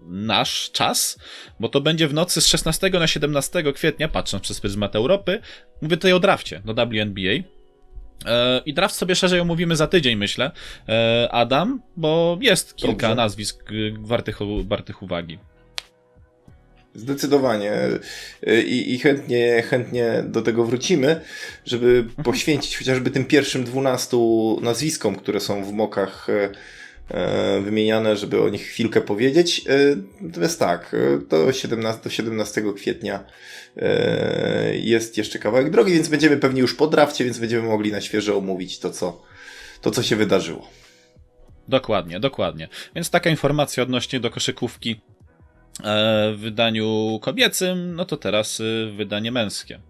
nasz 0.07 0.71
czas, 0.73 1.19
bo 1.61 1.69
to 1.69 1.81
będzie 1.81 2.09
w 2.09 2.15
nocy 2.15 2.41
z 2.41 2.47
16 2.47 2.91
na 2.91 3.07
17 3.07 3.73
kwietnia, 3.73 4.09
patrząc 4.09 4.43
przez 4.43 4.61
pryzmat 4.61 4.97
Europy. 4.97 5.41
Mówię 5.83 5.97
tutaj 5.97 6.12
o 6.12 6.21
drafcie 6.21 6.62
do 6.65 6.75
WNBA. 6.75 7.49
E, 8.27 8.61
I 8.67 8.75
draft 8.75 8.95
sobie 8.95 9.15
szerzej 9.15 9.41
omówimy 9.41 9.77
za 9.77 9.87
tydzień, 9.87 10.17
myślę, 10.17 10.51
e, 10.88 11.29
Adam, 11.31 11.83
bo 11.97 12.38
jest 12.41 12.77
kilka 12.77 13.09
Dobrze. 13.09 13.15
nazwisk 13.15 13.65
wartych, 13.99 14.38
wartych 14.65 15.03
uwagi. 15.03 15.38
Zdecydowanie 16.95 17.73
I, 18.67 18.95
i 18.95 18.99
chętnie, 18.99 19.62
chętnie 19.62 20.25
do 20.27 20.43
tego 20.43 20.65
wrócimy, 20.65 21.21
żeby 21.65 22.05
poświęcić 22.25 22.79
chociażby 22.79 23.11
tym 23.11 23.25
pierwszym 23.25 23.65
12 23.65 24.17
nazwiskom, 24.61 25.17
które 25.17 25.41
są 25.41 25.65
w 25.65 25.73
mokach 25.73 26.29
wymieniane, 27.62 28.17
żeby 28.17 28.43
o 28.43 28.49
nich 28.49 28.62
chwilkę 28.62 29.01
powiedzieć. 29.01 29.65
E, 29.69 29.97
Natomiast 30.21 30.59
tak, 30.59 30.95
e, 30.95 31.19
do 31.29 31.53
17, 31.53 32.03
do 32.05 32.11
17 32.11 32.62
kwietnia 32.77 33.25
e, 33.77 34.77
jest 34.77 35.19
jeszcze 35.19 35.38
kawałek 35.38 35.71
drogi, 35.71 35.93
więc 35.93 36.09
będziemy 36.09 36.37
pewnie 36.37 36.61
już 36.61 36.75
po 36.75 36.87
drafcie, 36.87 37.25
więc 37.25 37.38
będziemy 37.38 37.69
mogli 37.69 37.93
na 37.93 38.01
świeżo 38.01 38.38
omówić 38.38 38.79
to, 38.79 38.91
co, 38.91 39.23
to, 39.81 39.91
co 39.91 40.03
się 40.03 40.17
wydarzyło. 40.17 40.69
Dokładnie, 41.69 42.21
dokładnie. 42.21 42.69
Więc 42.95 43.11
taka 43.11 43.31
informacja 43.31 43.83
odnośnie 43.83 44.21
do 44.21 44.31
koszykówki 44.31 44.91
e, 44.91 46.33
w 46.33 46.38
wydaniu 46.38 47.19
kobiecym, 47.23 47.95
no 47.95 48.05
to 48.05 48.17
teraz 48.17 48.61
e, 48.61 48.91
wydanie 48.97 49.33
męskie. 49.33 49.81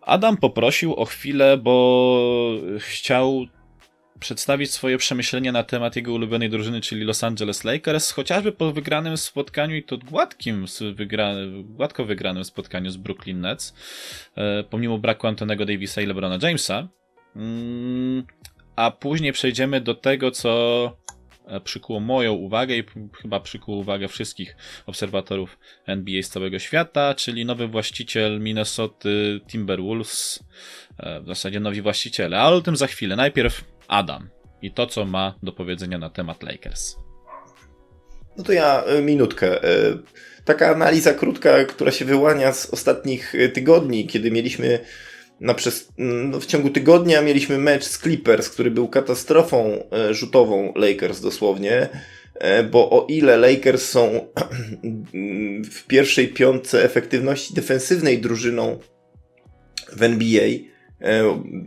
Adam 0.00 0.36
poprosił 0.36 0.94
o 0.94 1.04
chwilę, 1.04 1.56
bo 1.56 2.60
chciał 2.78 3.46
przedstawić 4.20 4.70
swoje 4.70 4.98
przemyślenia 4.98 5.52
na 5.52 5.62
temat 5.62 5.96
jego 5.96 6.12
ulubionej 6.12 6.50
drużyny, 6.50 6.80
czyli 6.80 7.04
Los 7.04 7.24
Angeles 7.24 7.64
Lakers, 7.64 8.10
chociażby 8.10 8.52
po 8.52 8.72
wygranym 8.72 9.16
spotkaniu 9.16 9.76
i 9.76 9.82
to 9.82 9.98
gładkim, 9.98 10.66
wygra, 10.94 11.34
gładko 11.64 12.04
wygranym 12.04 12.44
spotkaniu 12.44 12.90
z 12.90 12.96
Brooklyn 12.96 13.40
Nets, 13.40 13.74
e, 14.36 14.64
pomimo 14.64 14.98
braku 14.98 15.26
Antonego 15.26 15.64
Davisa 15.64 16.00
i 16.00 16.06
LeBrona 16.06 16.38
Jamesa. 16.42 16.88
Mm, 17.36 18.24
a 18.76 18.90
później 18.90 19.32
przejdziemy 19.32 19.80
do 19.80 19.94
tego, 19.94 20.30
co 20.30 20.96
e, 21.46 21.60
przykuło 21.60 22.00
moją 22.00 22.32
uwagę 22.32 22.76
i 22.76 22.84
chyba 23.22 23.40
przykuło 23.40 23.78
uwagę 23.78 24.08
wszystkich 24.08 24.56
obserwatorów 24.86 25.58
NBA 25.86 26.22
z 26.22 26.28
całego 26.28 26.58
świata, 26.58 27.14
czyli 27.14 27.44
nowy 27.44 27.68
właściciel 27.68 28.40
Minnesota 28.40 29.08
Timberwolves, 29.48 30.44
e, 30.98 31.20
w 31.20 31.26
zasadzie 31.26 31.60
nowi 31.60 31.82
właściciele, 31.82 32.40
ale 32.40 32.56
o 32.56 32.60
tym 32.60 32.76
za 32.76 32.86
chwilę. 32.86 33.16
Najpierw 33.16 33.64
Adam 33.90 34.28
i 34.62 34.70
to, 34.70 34.86
co 34.86 35.04
ma 35.04 35.34
do 35.42 35.52
powiedzenia 35.52 35.98
na 35.98 36.10
temat 36.10 36.42
Lakers. 36.42 36.96
No 38.36 38.44
to 38.44 38.52
ja 38.52 38.84
y, 38.98 39.02
minutkę. 39.02 39.64
Y, 39.64 39.98
Taka 40.44 40.70
analiza 40.70 41.14
krótka, 41.14 41.64
która 41.64 41.90
się 41.90 42.04
wyłania 42.04 42.52
z 42.52 42.70
ostatnich 42.70 43.34
y, 43.34 43.48
tygodni, 43.48 44.06
kiedy 44.06 44.30
mieliśmy 44.30 44.78
na 45.40 45.54
przez, 45.54 45.92
no 45.98 46.40
w 46.40 46.46
ciągu 46.46 46.70
tygodnia 46.70 47.22
mieliśmy 47.22 47.58
mecz 47.58 47.84
z 47.84 47.98
Clippers, 47.98 48.48
który 48.48 48.70
był 48.70 48.88
katastrofą 48.88 49.84
rzutową 50.10 50.72
Lakers 50.76 51.20
dosłownie, 51.20 51.88
bo 52.70 52.90
o 52.90 53.06
ile 53.06 53.36
Lakers 53.36 53.88
są 53.88 54.26
w 55.72 55.86
pierwszej 55.86 56.28
piątce 56.28 56.84
efektywności 56.84 57.54
defensywnej 57.54 58.18
drużyną 58.18 58.78
w 59.92 60.02
NBA, 60.02 60.69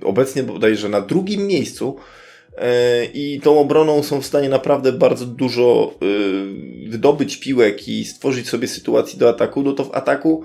obecnie 0.03 0.43
bodajże 0.43 0.89
na 0.89 1.01
drugim 1.01 1.47
miejscu, 1.47 1.97
E, 2.57 3.05
i 3.05 3.39
tą 3.43 3.59
obroną 3.59 4.03
są 4.03 4.21
w 4.21 4.25
stanie 4.25 4.49
naprawdę 4.49 4.91
bardzo 4.91 5.25
dużo 5.25 5.95
y, 6.85 6.89
wydobyć 6.89 7.37
piłek 7.37 7.87
i 7.87 8.05
stworzyć 8.05 8.49
sobie 8.49 8.67
sytuacji 8.67 9.19
do 9.19 9.29
ataku, 9.29 9.63
no 9.63 9.73
to 9.73 9.85
w 9.85 9.95
ataku 9.95 10.43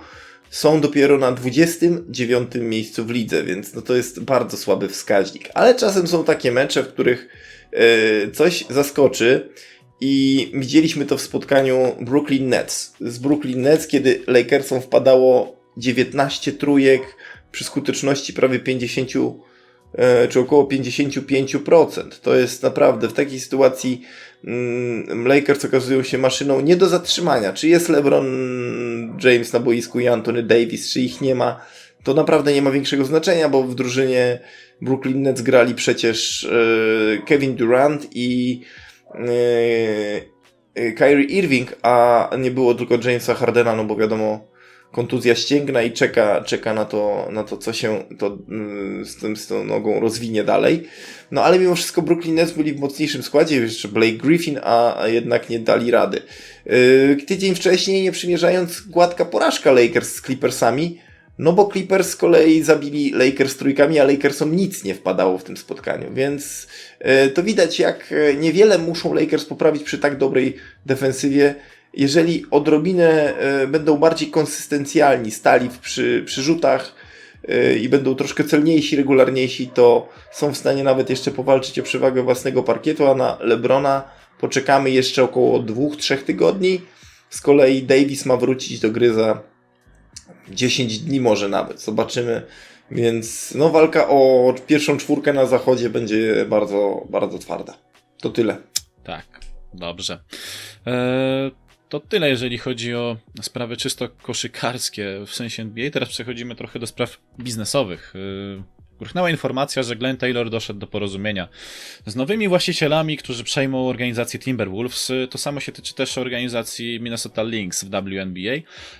są 0.50 0.80
dopiero 0.80 1.18
na 1.18 1.32
29 1.32 2.50
miejscu 2.54 3.04
w 3.04 3.10
lidze, 3.10 3.44
więc 3.44 3.74
no 3.74 3.82
to 3.82 3.96
jest 3.96 4.20
bardzo 4.20 4.56
słaby 4.56 4.88
wskaźnik. 4.88 5.48
Ale 5.54 5.74
czasem 5.74 6.06
są 6.06 6.24
takie 6.24 6.52
mecze, 6.52 6.82
w 6.82 6.88
których 6.88 7.28
coś 8.32 8.64
zaskoczy 8.70 9.48
i 10.00 10.50
widzieliśmy 10.54 11.06
to 11.06 11.16
w 11.16 11.22
spotkaniu 11.22 11.96
Brooklyn 12.00 12.48
Nets. 12.48 12.94
Z 13.00 13.18
Brooklyn 13.18 13.62
Nets, 13.62 13.86
kiedy 13.86 14.20
Lakersom 14.26 14.80
wpadało 14.80 15.56
19 15.76 16.52
trójek 16.52 17.02
przy 17.52 17.64
skuteczności 17.64 18.32
prawie 18.32 18.58
50 18.58 19.10
e, 19.94 20.28
czy 20.28 20.40
około 20.40 20.64
55%. 20.64 22.10
To 22.22 22.34
jest 22.34 22.62
naprawdę 22.62 23.08
w 23.08 23.12
takiej 23.12 23.40
sytuacji 23.40 24.02
mm, 24.44 25.26
Lakers 25.26 25.64
okazują 25.64 26.02
się 26.02 26.18
maszyną 26.18 26.60
nie 26.60 26.76
do 26.76 26.88
zatrzymania. 26.88 27.52
Czy 27.52 27.68
jest 27.68 27.88
LeBron 27.88 28.26
James 29.24 29.52
na 29.52 29.60
boisku 29.60 30.00
i 30.00 30.08
Anthony 30.08 30.42
Davis, 30.42 30.92
czy 30.92 31.00
ich 31.00 31.20
nie 31.20 31.34
ma, 31.34 31.60
to 32.04 32.14
naprawdę 32.14 32.52
nie 32.52 32.62
ma 32.62 32.70
większego 32.70 33.04
znaczenia, 33.04 33.48
bo 33.48 33.62
w 33.62 33.74
drużynie 33.74 34.40
Brooklyn 34.82 35.22
Nets 35.22 35.42
grali 35.42 35.74
przecież 35.74 36.44
e, 36.44 37.22
Kevin 37.26 37.54
Durant 37.56 38.08
i 38.12 38.60
e, 39.14 40.92
Kyrie 40.96 41.24
Irving, 41.24 41.76
a 41.82 42.30
nie 42.38 42.50
było 42.50 42.74
tylko 42.74 42.94
Jamesa 42.94 43.34
Hardena, 43.34 43.76
no 43.76 43.84
bo 43.84 43.96
wiadomo, 43.96 44.47
kontuzja 44.92 45.34
ścięgna 45.34 45.82
i 45.82 45.92
czeka, 45.92 46.40
czeka 46.40 46.74
na 46.74 46.84
to, 46.84 47.28
na 47.32 47.44
to 47.44 47.56
co 47.56 47.72
się 47.72 48.04
to, 48.18 48.38
mm, 48.48 49.04
z, 49.06 49.16
tym, 49.16 49.36
z 49.36 49.46
tą 49.46 49.64
nogą 49.64 50.00
rozwinie 50.00 50.44
dalej. 50.44 50.88
No 51.30 51.44
ale 51.44 51.58
mimo 51.58 51.74
wszystko 51.74 52.02
Brooklyn 52.02 52.34
Nets 52.34 52.52
byli 52.52 52.72
w 52.72 52.80
mocniejszym 52.80 53.22
składzie, 53.22 53.56
jeszcze 53.56 53.88
Blake 53.88 54.12
Griffin, 54.12 54.60
a, 54.62 55.02
a 55.02 55.08
jednak 55.08 55.50
nie 55.50 55.58
dali 55.58 55.90
rady. 55.90 56.22
Yy, 56.66 57.16
tydzień 57.26 57.54
wcześniej, 57.54 58.02
nie 58.02 58.12
przymierzając, 58.12 58.80
gładka 58.80 59.24
porażka 59.24 59.72
Lakers 59.72 60.14
z 60.14 60.22
Clippersami, 60.22 60.98
no 61.38 61.52
bo 61.52 61.70
Clippers 61.72 62.08
z 62.08 62.16
kolei 62.16 62.62
zabili 62.62 63.10
Lakers 63.10 63.56
trójkami, 63.56 63.98
a 63.98 64.04
Lakersom 64.04 64.56
nic 64.56 64.84
nie 64.84 64.94
wpadało 64.94 65.38
w 65.38 65.44
tym 65.44 65.56
spotkaniu, 65.56 66.14
więc 66.14 66.66
yy, 67.00 67.28
to 67.28 67.42
widać 67.42 67.78
jak 67.78 68.10
yy, 68.10 68.36
niewiele 68.40 68.78
muszą 68.78 69.14
Lakers 69.14 69.44
poprawić 69.44 69.82
przy 69.82 69.98
tak 69.98 70.18
dobrej 70.18 70.56
defensywie, 70.86 71.54
jeżeli 71.94 72.44
odrobinę 72.50 73.38
e, 73.38 73.66
będą 73.66 73.96
bardziej 73.96 74.30
konsystencjalni, 74.30 75.30
stali 75.30 75.68
przy, 75.82 76.22
przy 76.26 76.42
rzutach 76.42 76.94
e, 77.48 77.76
i 77.76 77.88
będą 77.88 78.14
troszkę 78.14 78.44
celniejsi, 78.44 78.96
regularniejsi, 78.96 79.68
to 79.68 80.08
są 80.32 80.52
w 80.52 80.56
stanie 80.56 80.84
nawet 80.84 81.10
jeszcze 81.10 81.30
powalczyć 81.30 81.78
o 81.78 81.82
przewagę 81.82 82.22
własnego 82.22 82.62
parkietu, 82.62 83.06
a 83.06 83.14
na 83.14 83.38
Lebrona 83.40 84.04
poczekamy 84.40 84.90
jeszcze 84.90 85.24
około 85.24 85.58
dwóch, 85.58 85.96
trzech 85.96 86.24
tygodni. 86.24 86.80
Z 87.30 87.40
kolei 87.40 87.82
Davis 87.82 88.26
ma 88.26 88.36
wrócić 88.36 88.80
do 88.80 88.90
gry 88.90 89.12
za 89.12 89.42
10 90.48 90.98
dni 90.98 91.20
może 91.20 91.48
nawet, 91.48 91.80
zobaczymy. 91.80 92.42
Więc 92.90 93.54
no 93.54 93.70
walka 93.70 94.08
o 94.08 94.54
pierwszą 94.66 94.96
czwórkę 94.96 95.32
na 95.32 95.46
zachodzie 95.46 95.90
będzie 95.90 96.46
bardzo, 96.48 97.06
bardzo 97.10 97.38
twarda. 97.38 97.74
To 98.20 98.30
tyle. 98.30 98.56
Tak, 99.04 99.26
dobrze. 99.74 100.20
Eee, 100.86 101.50
to 101.88 102.00
tyle, 102.00 102.28
jeżeli 102.28 102.58
chodzi 102.58 102.94
o 102.94 103.16
sprawy 103.42 103.76
czysto 103.76 104.08
koszykarskie 104.08 105.20
w 105.26 105.34
sensie 105.34 105.62
NBA. 105.62 105.90
Teraz 105.90 106.08
przechodzimy 106.08 106.54
trochę 106.54 106.78
do 106.78 106.86
spraw 106.86 107.20
biznesowych. 107.40 108.14
Eee, 108.14 108.62
Gruchnęła 108.98 109.30
informacja, 109.30 109.82
że 109.82 109.96
Glenn 109.96 110.16
Taylor 110.16 110.50
doszedł 110.50 110.80
do 110.80 110.86
porozumienia 110.86 111.48
z 112.06 112.16
nowymi 112.16 112.48
właścicielami, 112.48 113.16
którzy 113.16 113.44
przejmą 113.44 113.88
organizację 113.88 114.40
Timberwolves. 114.40 115.12
To 115.30 115.38
samo 115.38 115.60
się 115.60 115.72
tyczy 115.72 115.94
też 115.94 116.18
organizacji 116.18 117.00
Minnesota 117.00 117.42
Lynx 117.42 117.84
w 117.84 117.90
WNBA. 117.90 118.50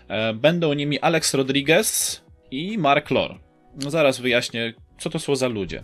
Eee, 0.09 0.35
Będą 0.35 0.73
nimi 0.73 1.01
Alex 1.01 1.35
Rodriguez 1.35 2.21
i 2.51 2.79
Mark 2.79 3.11
Lore. 3.11 3.35
No 3.85 3.91
zaraz 3.91 4.21
wyjaśnię, 4.21 4.75
co 4.99 5.11
to 5.11 5.19
są 5.19 5.37
za 5.37 5.49
ludzie. 5.49 5.83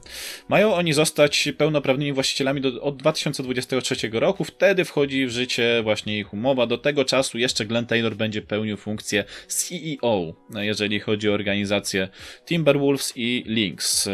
Mają 0.48 0.74
oni 0.74 0.92
zostać 0.92 1.48
pełnoprawnymi 1.58 2.12
właścicielami 2.12 2.60
do, 2.60 2.82
od 2.82 2.96
2023 2.96 4.10
roku. 4.12 4.44
Wtedy 4.44 4.84
wchodzi 4.84 5.26
w 5.26 5.30
życie 5.30 5.80
właśnie 5.82 6.18
ich 6.18 6.32
umowa. 6.32 6.66
Do 6.66 6.78
tego 6.78 7.04
czasu 7.04 7.38
jeszcze 7.38 7.66
Glenn 7.66 7.86
Taylor 7.86 8.16
będzie 8.16 8.42
pełnił 8.42 8.76
funkcję 8.76 9.24
CEO, 9.48 10.34
jeżeli 10.56 11.00
chodzi 11.00 11.30
o 11.30 11.32
organizację 11.32 12.08
Timberwolves 12.46 13.12
i 13.16 13.44
Lynx. 13.46 14.08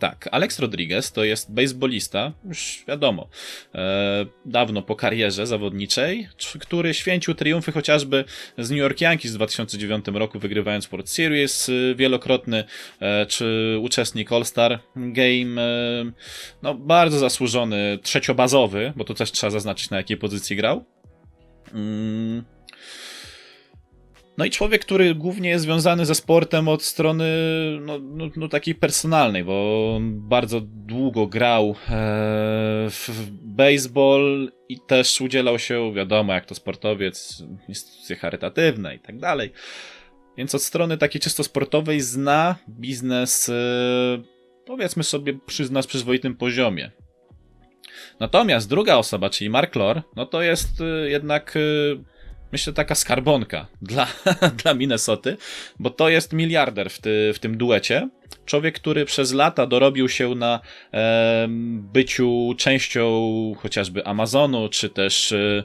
Tak, 0.00 0.28
Alex 0.32 0.58
Rodriguez 0.58 1.12
to 1.12 1.24
jest 1.24 1.52
baseballista, 1.52 2.32
już 2.44 2.84
wiadomo, 2.88 3.28
e, 3.74 4.26
dawno 4.44 4.82
po 4.82 4.96
karierze 4.96 5.46
zawodniczej, 5.46 6.28
który 6.60 6.94
święcił 6.94 7.34
triumfy 7.34 7.72
chociażby 7.72 8.24
z 8.58 8.70
New 8.70 8.78
York 8.78 9.00
Yankees 9.00 9.32
w 9.32 9.34
2009 9.34 10.04
roku, 10.14 10.38
wygrywając 10.38 10.86
World 10.86 11.10
Series 11.10 11.68
e, 11.68 11.94
wielokrotny, 11.94 12.64
e, 13.00 13.26
czy 13.26 13.78
uczestnik 13.82 14.32
All-Star 14.32 14.80
Game, 14.96 15.62
e, 15.62 16.12
no 16.62 16.74
bardzo 16.74 17.18
zasłużony, 17.18 17.98
trzeciobazowy, 18.02 18.92
bo 18.96 19.04
to 19.04 19.14
też 19.14 19.32
trzeba 19.32 19.50
zaznaczyć 19.50 19.90
na 19.90 19.96
jakiej 19.96 20.16
pozycji 20.16 20.56
grał. 20.56 20.84
Mm. 21.74 22.53
No 24.38 24.44
i 24.44 24.50
człowiek, 24.50 24.82
który 24.82 25.14
głównie 25.14 25.48
jest 25.48 25.64
związany 25.64 26.06
ze 26.06 26.14
sportem 26.14 26.68
od 26.68 26.82
strony 26.82 27.24
no, 27.80 27.98
no, 27.98 28.24
no 28.36 28.48
takiej 28.48 28.74
personalnej, 28.74 29.44
bo 29.44 29.94
on 29.96 30.28
bardzo 30.28 30.60
długo 30.64 31.26
grał 31.26 31.70
e, 31.70 31.74
w, 32.90 33.08
w 33.08 33.30
baseball 33.30 34.52
i 34.68 34.80
też 34.80 35.20
udzielał 35.20 35.58
się, 35.58 35.92
wiadomo, 35.94 36.32
jak 36.32 36.46
to 36.46 36.54
sportowiec, 36.54 37.42
instytucje 37.68 38.16
charytatywne 38.16 38.94
i 38.94 38.98
tak 38.98 39.18
dalej. 39.18 39.52
Więc 40.36 40.54
od 40.54 40.62
strony 40.62 40.98
takiej 40.98 41.20
czysto 41.20 41.44
sportowej 41.44 42.00
zna 42.00 42.56
biznes, 42.68 43.48
e, 43.48 43.52
powiedzmy 44.66 45.04
sobie, 45.04 45.38
przy, 45.46 45.72
na 45.72 45.82
przyzwoitym 45.82 46.36
poziomie. 46.36 46.90
Natomiast 48.20 48.68
druga 48.68 48.96
osoba, 48.96 49.30
czyli 49.30 49.50
Mark 49.50 49.76
Lore, 49.76 50.02
no 50.16 50.26
to 50.26 50.42
jest 50.42 50.80
e, 50.80 51.10
jednak 51.10 51.56
e, 51.56 51.60
myślę, 52.52 52.72
taka 52.72 52.94
skarbonka 52.94 53.66
dla, 53.82 54.06
dla 54.62 54.74
Minnesoty, 54.74 55.36
bo 55.78 55.90
to 55.90 56.08
jest 56.08 56.32
miliarder 56.32 56.90
w, 56.90 57.00
ty, 57.00 57.32
w 57.34 57.38
tym 57.38 57.56
duecie. 57.56 58.08
Człowiek, 58.46 58.74
który 58.74 59.04
przez 59.04 59.32
lata 59.32 59.66
dorobił 59.66 60.08
się 60.08 60.34
na 60.34 60.60
e, 60.92 61.46
byciu 61.92 62.54
częścią 62.58 63.32
chociażby 63.58 64.06
Amazonu, 64.06 64.68
czy 64.68 64.88
też 64.88 65.32
e, 65.32 65.64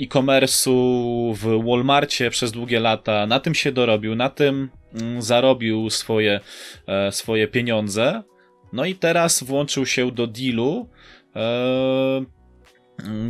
e-commerce'u 0.00 1.34
w 1.34 1.64
Walmartie 1.68 2.30
przez 2.30 2.52
długie 2.52 2.80
lata. 2.80 3.26
Na 3.26 3.40
tym 3.40 3.54
się 3.54 3.72
dorobił, 3.72 4.14
na 4.14 4.30
tym 4.30 4.70
mm, 4.94 5.22
zarobił 5.22 5.90
swoje, 5.90 6.40
e, 6.86 7.12
swoje 7.12 7.48
pieniądze. 7.48 8.22
No 8.72 8.84
i 8.84 8.94
teraz 8.94 9.42
włączył 9.42 9.86
się 9.86 10.10
do 10.10 10.26
dealu, 10.26 10.88
e, 11.36 12.24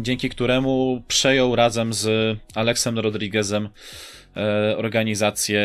dzięki 0.03 0.29
któremu 0.29 1.03
przejął 1.09 1.57
razem 1.57 1.92
z 1.92 2.37
Alexem 2.55 2.98
Rodriguezem 2.98 3.68
e, 4.37 4.77
organizację 4.77 5.62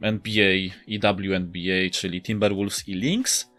NBA 0.00 0.54
i 0.86 0.98
WNBA, 0.98 1.90
czyli 1.92 2.22
Timberwolves 2.22 2.88
i 2.88 2.94
Lynx. 2.94 3.50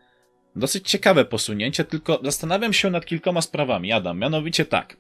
Dosyć 0.60 0.90
ciekawe 0.90 1.26
posunięcie, 1.26 1.84
tylko 1.84 2.20
zastanawiam 2.24 2.74
się 2.74 2.90
nad 2.90 3.06
kilkoma 3.06 3.42
sprawami, 3.42 3.92
Adam. 3.92 4.20
Mianowicie 4.20 4.66
tak, 4.66 4.98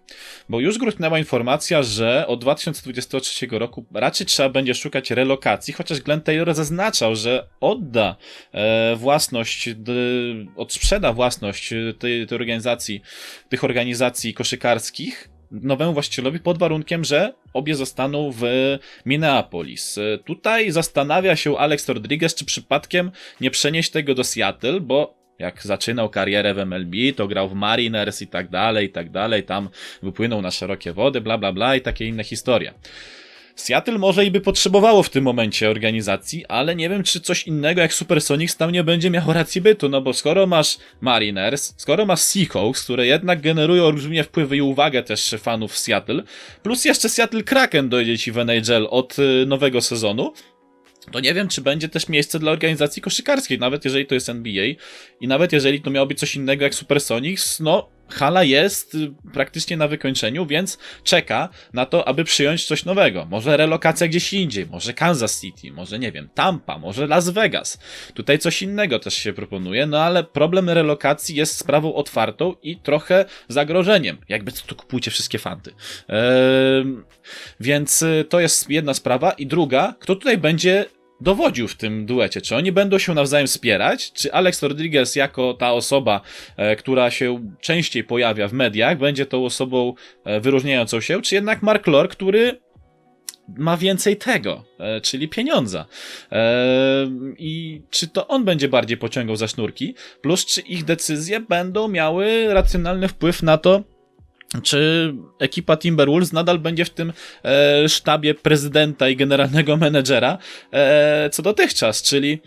bo 0.49 0.59
już 0.59 0.77
gruchnęła 0.77 1.19
informacja, 1.19 1.83
że 1.83 2.27
od 2.27 2.41
2023 2.41 3.47
roku 3.51 3.85
raczej 3.93 4.27
trzeba 4.27 4.49
będzie 4.49 4.75
szukać 4.75 5.11
relokacji, 5.11 5.73
chociaż 5.73 6.01
Glenn 6.01 6.21
Taylor 6.21 6.55
zaznaczał, 6.55 7.15
że 7.15 7.47
odda 7.61 8.15
e, 8.51 8.95
własność, 8.95 9.73
d, 9.75 9.91
odsprzeda 10.55 11.13
własność 11.13 11.69
tej, 11.99 12.27
tej 12.27 12.35
organizacji, 12.35 13.01
tych 13.49 13.63
organizacji 13.63 14.33
koszykarskich 14.33 15.29
nowemu 15.51 15.93
właścicielowi 15.93 16.39
pod 16.39 16.57
warunkiem, 16.57 17.03
że 17.03 17.33
obie 17.53 17.75
zostaną 17.75 18.31
w 18.31 18.43
Minneapolis. 19.05 19.99
Tutaj 20.25 20.71
zastanawia 20.71 21.35
się 21.35 21.57
Alex 21.57 21.89
Rodriguez, 21.89 22.35
czy 22.35 22.45
przypadkiem 22.45 23.11
nie 23.41 23.51
przenieść 23.51 23.89
tego 23.91 24.15
do 24.15 24.23
Seattle, 24.23 24.79
bo 24.79 25.18
jak 25.39 25.63
zaczynał 25.63 26.09
karierę 26.09 26.53
w 26.53 26.57
MLB, 26.57 26.95
to 27.15 27.27
grał 27.27 27.49
w 27.49 27.53
Mariners 27.53 28.21
i 28.21 28.27
tak 28.27 28.49
dalej, 28.49 28.85
i 28.85 28.89
tak 28.89 29.11
dalej, 29.11 29.43
tam 29.43 29.69
wypłynął 30.03 30.41
na 30.41 30.51
szerokie 30.51 30.93
wody, 30.93 31.21
bla 31.21 31.37
bla 31.37 31.53
bla 31.53 31.75
i 31.75 31.81
takie 31.81 32.05
inne 32.05 32.23
historie. 32.23 32.73
Seattle 33.59 33.97
może 33.97 34.25
i 34.25 34.31
by 34.31 34.41
potrzebowało 34.41 35.03
w 35.03 35.09
tym 35.09 35.23
momencie 35.23 35.69
organizacji, 35.69 36.45
ale 36.45 36.75
nie 36.75 36.89
wiem, 36.89 37.03
czy 37.03 37.21
coś 37.21 37.47
innego 37.47 37.81
jak 37.81 37.93
Supersonics 37.93 38.57
tam 38.57 38.71
nie 38.71 38.83
będzie 38.83 39.09
miało 39.09 39.33
racji 39.33 39.61
bytu, 39.61 39.89
no 39.89 40.01
bo 40.01 40.13
skoro 40.13 40.47
masz 40.47 40.77
Mariners, 41.01 41.73
skoro 41.77 42.05
masz 42.05 42.19
Seahawks, 42.19 42.83
które 42.83 43.07
jednak 43.07 43.41
generują 43.41 43.83
olbrzymie 43.83 44.23
wpływy 44.23 44.57
i 44.57 44.61
uwagę 44.61 45.03
też 45.03 45.35
fanów 45.39 45.77
Seattle, 45.77 46.23
plus 46.63 46.85
jeszcze 46.85 47.09
Seattle 47.09 47.43
Kraken 47.43 47.89
dojdzie 47.89 48.17
ci 48.17 48.31
w 48.31 48.37
NHL 48.37 48.87
od 48.89 49.19
y, 49.19 49.45
nowego 49.47 49.81
sezonu, 49.81 50.33
to 51.11 51.19
nie 51.19 51.33
wiem, 51.33 51.47
czy 51.47 51.61
będzie 51.61 51.89
też 51.89 52.09
miejsce 52.09 52.39
dla 52.39 52.51
organizacji 52.51 53.01
koszykarskiej, 53.01 53.59
nawet 53.59 53.85
jeżeli 53.85 54.05
to 54.05 54.15
jest 54.15 54.29
NBA 54.29 54.65
i 55.21 55.27
nawet 55.27 55.51
jeżeli 55.53 55.81
to 55.81 55.89
miało 55.89 56.07
być 56.07 56.19
coś 56.19 56.35
innego 56.35 56.63
jak 56.63 56.75
Supersonics, 56.75 57.59
no 57.59 57.98
hala 58.09 58.43
jest 58.43 58.95
y, 58.95 59.11
praktycznie 59.33 59.77
na 59.77 59.87
wykończeniu, 59.87 60.45
więc 60.45 60.77
czeka 61.03 61.49
na 61.73 61.85
to, 61.85 62.07
aby 62.07 62.23
przyjąć 62.23 62.65
coś 62.65 62.85
nowego. 62.85 63.25
Może 63.25 63.57
relokacja 63.57 64.07
gdzieś 64.07 64.33
indziej, 64.33 64.67
może 64.67 64.93
Kansas 64.93 65.41
City, 65.41 65.71
może 65.71 65.99
nie 65.99 66.11
wiem, 66.11 66.29
Tampa, 66.33 66.77
może 66.77 67.07
Las 67.07 67.29
Vegas. 67.29 67.79
Tutaj 68.13 68.39
coś 68.39 68.61
innego 68.61 68.99
też 68.99 69.13
się 69.13 69.33
proponuje, 69.33 69.85
no 69.85 70.03
ale 70.03 70.23
problem 70.23 70.69
relokacji 70.69 71.35
jest 71.35 71.57
sprawą 71.57 71.93
otwartą 71.93 72.55
i 72.63 72.77
trochę 72.77 73.25
zagrożeniem. 73.47 74.17
Jakby 74.29 74.51
to, 74.51 74.61
to 74.67 74.75
kupujcie 74.75 75.11
wszystkie 75.11 75.39
fanty. 75.39 75.73
Eee, 76.09 76.85
więc 77.59 78.01
y, 78.01 78.25
to 78.29 78.39
jest 78.39 78.69
jedna 78.69 78.93
sprawa. 78.93 79.31
I 79.31 79.47
druga, 79.47 79.95
kto 79.99 80.15
tutaj 80.15 80.37
będzie 80.37 80.85
dowodził 81.21 81.67
w 81.67 81.75
tym 81.75 82.05
duecie. 82.05 82.41
Czy 82.41 82.55
oni 82.55 82.71
będą 82.71 82.97
się 82.97 83.13
nawzajem 83.13 83.47
wspierać? 83.47 84.11
Czy 84.11 84.33
Alex 84.33 84.63
Rodriguez 84.63 85.15
jako 85.15 85.53
ta 85.53 85.73
osoba, 85.73 86.21
e, 86.57 86.75
która 86.75 87.11
się 87.11 87.51
częściej 87.61 88.03
pojawia 88.03 88.47
w 88.47 88.53
mediach, 88.53 88.97
będzie 88.97 89.25
tą 89.25 89.45
osobą 89.45 89.93
e, 90.25 90.39
wyróżniającą 90.39 91.01
się? 91.01 91.21
Czy 91.21 91.35
jednak 91.35 91.61
Mark 91.61 91.87
Lore, 91.87 92.07
który 92.07 92.59
ma 93.57 93.77
więcej 93.77 94.17
tego, 94.17 94.63
e, 94.79 95.01
czyli 95.01 95.27
pieniądza. 95.27 95.85
I 97.37 97.81
czy 97.89 98.07
to 98.07 98.27
on 98.27 98.45
będzie 98.45 98.67
bardziej 98.69 98.97
pociągał 98.97 99.35
za 99.35 99.47
sznurki, 99.47 99.95
plus 100.21 100.45
czy 100.45 100.61
ich 100.61 100.85
decyzje 100.85 101.39
będą 101.39 101.87
miały 101.87 102.53
racjonalny 102.53 103.07
wpływ 103.07 103.43
na 103.43 103.57
to, 103.57 103.83
czy 104.63 105.13
ekipa 105.39 105.77
Timberwolves 105.77 106.33
nadal 106.33 106.59
będzie 106.59 106.85
w 106.85 106.89
tym 106.89 107.13
e, 107.43 107.89
sztabie 107.89 108.33
prezydenta 108.33 109.09
i 109.09 109.15
generalnego 109.15 109.77
menedżera 109.87 110.37
e, 110.71 111.29
co 111.29 111.43
dotychczas, 111.43 112.01
czyli 112.01 112.39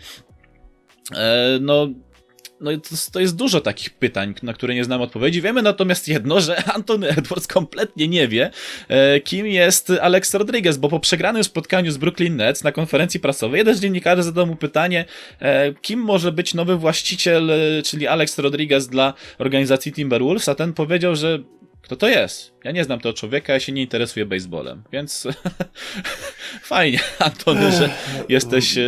e, 1.15 1.59
no 1.61 1.89
no 2.63 2.71
to, 2.71 2.97
to 3.13 3.21
jest 3.21 3.37
dużo 3.37 3.61
takich 3.61 3.91
pytań, 3.91 4.35
na 4.43 4.53
które 4.53 4.75
nie 4.75 4.85
znamy 4.85 5.05
odpowiedzi. 5.05 5.43
Wiemy 5.43 5.63
natomiast 5.63 6.09
jedno, 6.09 6.41
że 6.41 6.65
Antony 6.75 7.09
Edwards 7.09 7.47
kompletnie 7.47 8.09
nie 8.09 8.29
wie, 8.29 8.51
e, 8.89 9.21
kim 9.21 9.47
jest 9.47 9.93
Alex 10.03 10.35
Rodriguez, 10.35 10.77
bo 10.77 10.89
po 10.89 11.01
przegranym 11.01 11.45
spotkaniu 11.45 11.93
z 11.93 11.97
Brooklyn 11.97 12.37
Nets 12.37 12.65
na 12.65 12.73
konferencji 12.73 13.21
prasowej 13.21 13.59
jeden 13.59 13.75
z 13.75 13.81
dziennikarzy 13.81 14.23
zadał 14.23 14.47
mu 14.47 14.57
pytanie, 14.57 15.05
e, 15.41 15.75
kim 15.75 16.01
może 16.01 16.33
być 16.33 16.55
nowy 16.55 16.77
właściciel, 16.77 17.51
e, 17.51 17.83
czyli 17.83 18.07
Alex 18.07 18.39
Rodriguez 18.39 18.89
dla 18.89 19.15
organizacji 19.39 19.93
Timberwolves, 19.93 20.49
a 20.49 20.55
ten 20.55 20.73
powiedział, 20.73 21.17
że 21.17 21.39
kto 21.83 21.97
to 21.97 22.09
jest? 22.09 22.53
Ja 22.65 22.73
nie 22.73 22.85
znam 22.85 23.01
tego 23.01 23.13
człowieka, 23.13 23.53
ja 23.53 23.61
się 23.61 23.73
nie 23.73 23.83
interesuję 23.83 24.27
baseballem, 24.27 24.83
więc 24.93 25.29
fajnie, 26.63 27.01
Antony, 27.19 27.73
że 27.73 27.91
jesteś 28.29 28.79
e, 28.79 28.85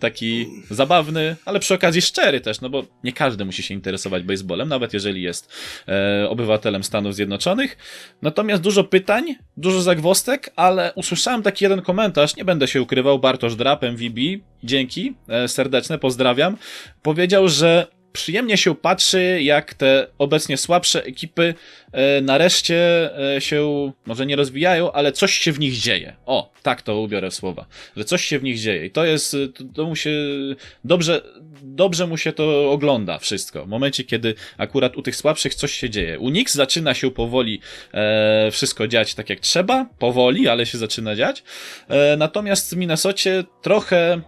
taki 0.00 0.46
zabawny, 0.70 1.36
ale 1.44 1.60
przy 1.60 1.74
okazji 1.74 2.02
szczery 2.02 2.40
też, 2.40 2.60
no 2.60 2.70
bo 2.70 2.84
nie 3.04 3.12
każdy 3.12 3.44
musi 3.44 3.62
się 3.62 3.74
interesować 3.74 4.22
baseballem, 4.22 4.68
nawet 4.68 4.92
jeżeli 4.92 5.22
jest 5.22 5.52
e, 5.88 6.28
obywatelem 6.28 6.84
Stanów 6.84 7.14
Zjednoczonych. 7.14 7.76
Natomiast 8.22 8.62
dużo 8.62 8.84
pytań, 8.84 9.34
dużo 9.56 9.82
zagwostek, 9.82 10.50
ale 10.56 10.92
usłyszałem 10.94 11.42
taki 11.42 11.64
jeden 11.64 11.82
komentarz, 11.82 12.36
nie 12.36 12.44
będę 12.44 12.68
się 12.68 12.82
ukrywał, 12.82 13.18
Bartosz 13.18 13.56
Drapem 13.56 13.96
VB, 13.96 14.20
dzięki, 14.64 15.14
e, 15.28 15.48
serdeczne, 15.48 15.98
pozdrawiam, 15.98 16.56
powiedział, 17.02 17.48
że 17.48 17.97
przyjemnie 18.12 18.56
się 18.56 18.74
patrzy, 18.74 19.38
jak 19.42 19.74
te 19.74 20.06
obecnie 20.18 20.56
słabsze 20.56 21.04
ekipy 21.04 21.54
e, 21.92 22.20
nareszcie 22.20 23.10
e, 23.36 23.40
się, 23.40 23.92
może 24.06 24.26
nie 24.26 24.36
rozwijają, 24.36 24.92
ale 24.92 25.12
coś 25.12 25.38
się 25.38 25.52
w 25.52 25.58
nich 25.58 25.74
dzieje. 25.74 26.16
O, 26.26 26.52
tak 26.62 26.82
to 26.82 27.00
ubiorę 27.00 27.30
słowa, 27.30 27.66
że 27.96 28.04
coś 28.04 28.24
się 28.24 28.38
w 28.38 28.42
nich 28.42 28.58
dzieje. 28.58 28.86
I 28.86 28.90
to 28.90 29.04
jest, 29.04 29.36
to, 29.54 29.64
to 29.74 29.86
mu 29.86 29.96
się, 29.96 30.10
dobrze, 30.84 31.22
dobrze 31.62 32.06
mu 32.06 32.16
się 32.16 32.32
to 32.32 32.72
ogląda 32.72 33.18
wszystko. 33.18 33.64
W 33.64 33.68
momencie, 33.68 34.04
kiedy 34.04 34.34
akurat 34.58 34.96
u 34.96 35.02
tych 35.02 35.16
słabszych 35.16 35.54
coś 35.54 35.72
się 35.72 35.90
dzieje. 35.90 36.18
U 36.18 36.28
Nix 36.28 36.54
zaczyna 36.54 36.94
się 36.94 37.10
powoli 37.10 37.60
e, 37.94 38.50
wszystko 38.50 38.88
dziać 38.88 39.14
tak 39.14 39.30
jak 39.30 39.40
trzeba, 39.40 39.86
powoli, 39.98 40.48
ale 40.48 40.66
się 40.66 40.78
zaczyna 40.78 41.16
dziać. 41.16 41.42
E, 41.88 42.16
natomiast 42.16 42.74
w 42.74 42.76
Minnesocie 42.76 43.44
trochę 43.62 44.20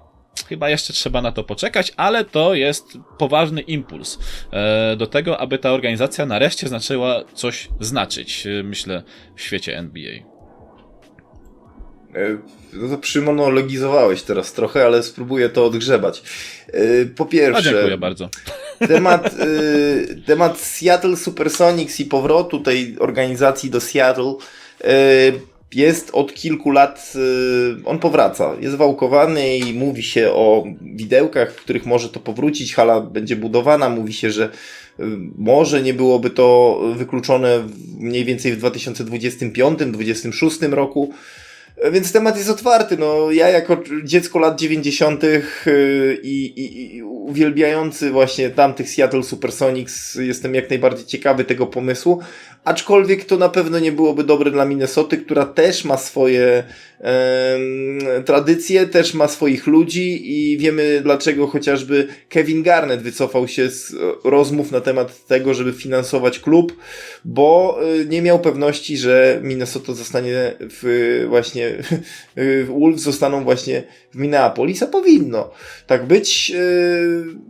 Chyba 0.50 0.70
jeszcze 0.70 0.92
trzeba 0.92 1.22
na 1.22 1.32
to 1.32 1.44
poczekać, 1.44 1.92
ale 1.96 2.24
to 2.24 2.54
jest 2.54 2.98
poważny 3.18 3.60
impuls 3.60 4.18
e, 4.52 4.96
do 4.96 5.06
tego, 5.06 5.40
aby 5.40 5.58
ta 5.58 5.72
organizacja 5.72 6.26
nareszcie 6.26 6.68
zaczęła 6.68 7.24
coś 7.34 7.68
znaczyć, 7.80 8.46
e, 8.46 8.62
myślę, 8.62 9.02
w 9.36 9.42
świecie 9.42 9.78
NBA. 9.78 10.12
E, 12.14 12.38
no 12.72 12.88
to 12.88 12.98
przymonologizowałeś 12.98 14.22
teraz 14.22 14.52
trochę, 14.52 14.84
ale 14.84 15.02
spróbuję 15.02 15.48
to 15.48 15.64
odgrzebać. 15.66 16.22
Po 17.16 17.26
pierwsze. 17.26 17.70
A 17.70 17.72
dziękuję 17.72 17.98
bardzo. 17.98 18.28
Temat, 18.88 19.34
temat 20.26 20.58
Seattle 20.58 21.16
Supersonics 21.16 22.00
i 22.00 22.04
powrotu 22.04 22.60
tej 22.60 22.96
organizacji 22.98 23.70
do 23.70 23.80
Seattle 23.80 24.34
jest 25.74 26.10
od 26.12 26.34
kilku 26.34 26.70
lat, 26.70 27.12
on 27.84 27.98
powraca. 27.98 28.56
Jest 28.60 28.76
wałkowany 28.76 29.56
i 29.56 29.74
mówi 29.74 30.02
się 30.02 30.30
o 30.30 30.64
widełkach, 30.82 31.52
w 31.52 31.56
których 31.56 31.86
może 31.86 32.08
to 32.08 32.20
powrócić. 32.20 32.74
Hala 32.74 33.00
będzie 33.00 33.36
budowana. 33.36 33.88
Mówi 33.88 34.12
się, 34.12 34.30
że 34.30 34.50
może 35.38 35.82
nie 35.82 35.94
byłoby 35.94 36.30
to 36.30 36.80
wykluczone 36.96 37.68
mniej 37.98 38.24
więcej 38.24 38.52
w 38.52 38.60
2025-2026 38.60 40.72
roku. 40.72 41.12
Więc 41.92 42.12
temat 42.12 42.36
jest 42.36 42.50
otwarty. 42.50 42.96
No, 42.96 43.30
ja 43.30 43.48
jako 43.48 43.82
dziecko 44.04 44.38
lat 44.38 44.60
90. 44.60 45.24
Y, 45.24 45.42
I, 46.22 46.44
i, 46.44 46.96
i 46.96 47.02
uwielbiający 47.02 48.10
właśnie 48.10 48.50
tamtych 48.50 48.90
Seattle 48.90 49.22
Supersonics 49.22 50.14
jestem 50.14 50.54
jak 50.54 50.70
najbardziej 50.70 51.06
ciekawy 51.06 51.44
tego 51.44 51.66
pomysłu. 51.66 52.20
Aczkolwiek 52.64 53.24
to 53.24 53.36
na 53.36 53.48
pewno 53.48 53.78
nie 53.78 53.92
byłoby 53.92 54.24
dobre 54.24 54.50
dla 54.50 54.64
Minnesoty, 54.64 55.18
która 55.18 55.44
też 55.44 55.84
ma 55.84 55.96
swoje 55.96 56.64
e, 57.00 57.58
tradycje, 58.24 58.86
też 58.86 59.14
ma 59.14 59.28
swoich 59.28 59.66
ludzi 59.66 60.32
i 60.32 60.58
wiemy 60.58 61.00
dlaczego 61.02 61.46
chociażby 61.46 62.08
Kevin 62.28 62.62
Garnett 62.62 63.02
wycofał 63.02 63.48
się 63.48 63.70
z 63.70 63.94
rozmów 64.24 64.72
na 64.72 64.80
temat 64.80 65.26
tego, 65.26 65.54
żeby 65.54 65.72
finansować 65.72 66.38
klub, 66.38 66.76
bo 67.24 67.78
e, 67.82 68.04
nie 68.04 68.22
miał 68.22 68.38
pewności, 68.38 68.96
że 68.96 69.40
Minnesota 69.42 69.94
zostanie 69.94 70.54
w 70.60 71.24
właśnie 71.28 71.70
Wolves 72.68 73.02
zostaną 73.02 73.44
właśnie 73.44 73.82
w 74.14 74.18
Minneapolis, 74.18 74.82
a 74.82 74.86
powinno 74.86 75.50
tak 75.86 76.06
być. 76.06 76.52
E, 76.54 76.60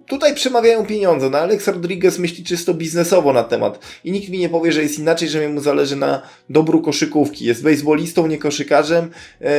tutaj 0.09 0.35
przemawiają 0.35 0.87
pieniądze. 0.87 1.31
No 1.31 1.39
Alex 1.39 1.69
Rodriguez 1.69 2.19
myśli 2.19 2.45
czysto 2.45 2.75
biznesowo 2.75 3.33
na 3.33 3.43
temat 3.43 3.79
i 4.05 4.13
nikt 4.13 4.29
mi 4.29 4.39
nie 4.39 4.49
powie, 4.49 4.73
że 4.73 4.83
jest 4.83 4.99
inaczej, 4.99 5.29
że 5.29 5.49
mu 5.49 5.61
zależy 5.61 5.97
na 5.97 6.23
dobru 6.51 6.83
koszykówki. 6.83 7.45
Jest 7.45 7.63
baseballistą, 7.63 8.27
nie 8.27 8.39
koszykarzem. 8.39 9.11
E, 9.41 9.51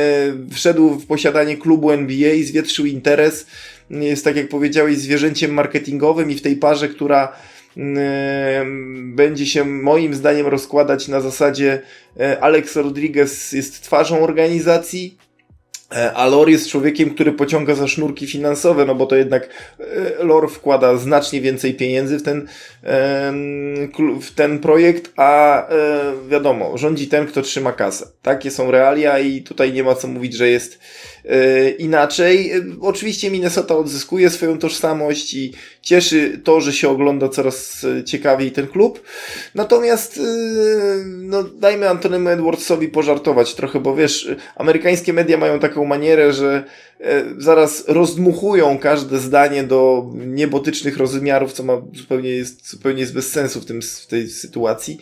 wszedł 0.52 0.90
w 0.90 1.06
posiadanie 1.06 1.56
klubu 1.56 1.90
NBA, 1.90 2.34
zwietrzył 2.42 2.86
interes. 2.86 3.46
Jest, 3.90 4.24
tak 4.24 4.36
jak 4.36 4.48
powiedziałeś, 4.48 4.98
zwierzęciem 4.98 5.54
marketingowym 5.54 6.30
i 6.30 6.34
w 6.34 6.42
tej 6.42 6.56
parze, 6.56 6.88
która 6.88 7.32
będzie 9.02 9.46
się 9.46 9.64
moim 9.64 10.14
zdaniem 10.14 10.46
rozkładać 10.46 11.08
na 11.08 11.20
zasadzie 11.20 11.82
Alex 12.40 12.76
Rodriguez 12.76 13.52
jest 13.52 13.82
twarzą 13.82 14.20
organizacji, 14.20 15.16
E, 15.96 16.12
a 16.12 16.26
Lor 16.26 16.50
jest 16.50 16.68
człowiekiem, 16.68 17.10
który 17.10 17.32
pociąga 17.32 17.74
za 17.74 17.88
sznurki 17.88 18.26
finansowe, 18.26 18.84
no 18.84 18.94
bo 18.94 19.06
to 19.06 19.16
jednak 19.16 19.48
e, 19.80 20.24
Lor 20.24 20.50
wkłada 20.50 20.96
znacznie 20.96 21.40
więcej 21.40 21.74
pieniędzy 21.74 22.18
w 22.18 22.22
ten, 22.22 22.48
w 24.22 24.34
ten 24.34 24.58
projekt, 24.58 25.12
a 25.16 25.62
e, 25.68 25.74
wiadomo, 26.28 26.78
rządzi 26.78 27.08
ten, 27.08 27.26
kto 27.26 27.42
trzyma 27.42 27.72
kasę. 27.72 28.06
Takie 28.22 28.50
są 28.50 28.70
realia 28.70 29.18
i 29.18 29.42
tutaj 29.42 29.72
nie 29.72 29.84
ma 29.84 29.94
co 29.94 30.08
mówić, 30.08 30.34
że 30.34 30.48
jest 30.48 30.78
inaczej. 31.78 32.52
Oczywiście 32.80 33.30
Minnesota 33.30 33.76
odzyskuje 33.76 34.30
swoją 34.30 34.58
tożsamość 34.58 35.34
i 35.34 35.52
cieszy 35.82 36.40
to, 36.44 36.60
że 36.60 36.72
się 36.72 36.88
ogląda 36.88 37.28
coraz 37.28 37.86
ciekawiej 38.04 38.52
ten 38.52 38.66
klub. 38.66 39.02
Natomiast 39.54 40.20
no, 41.06 41.42
dajmy 41.42 41.88
Antonemu 41.88 42.28
Edwardsowi 42.28 42.88
pożartować 42.88 43.54
trochę, 43.54 43.80
bo 43.80 43.96
wiesz, 43.96 44.28
amerykańskie 44.56 45.12
media 45.12 45.38
mają 45.38 45.58
taką 45.58 45.84
manierę, 45.84 46.32
że 46.32 46.64
e, 47.00 47.24
zaraz 47.38 47.84
rozdmuchują 47.88 48.78
każde 48.78 49.18
zdanie 49.18 49.64
do 49.64 50.10
niebotycznych 50.14 50.96
rozmiarów, 50.96 51.52
co 51.52 51.62
ma 51.62 51.82
zupełnie 51.94 52.30
jest, 52.30 52.70
zupełnie 52.70 53.00
jest 53.00 53.14
bez 53.14 53.32
sensu 53.32 53.60
w, 53.60 53.66
tym, 53.66 53.82
w 53.82 54.06
tej 54.06 54.28
sytuacji, 54.28 54.98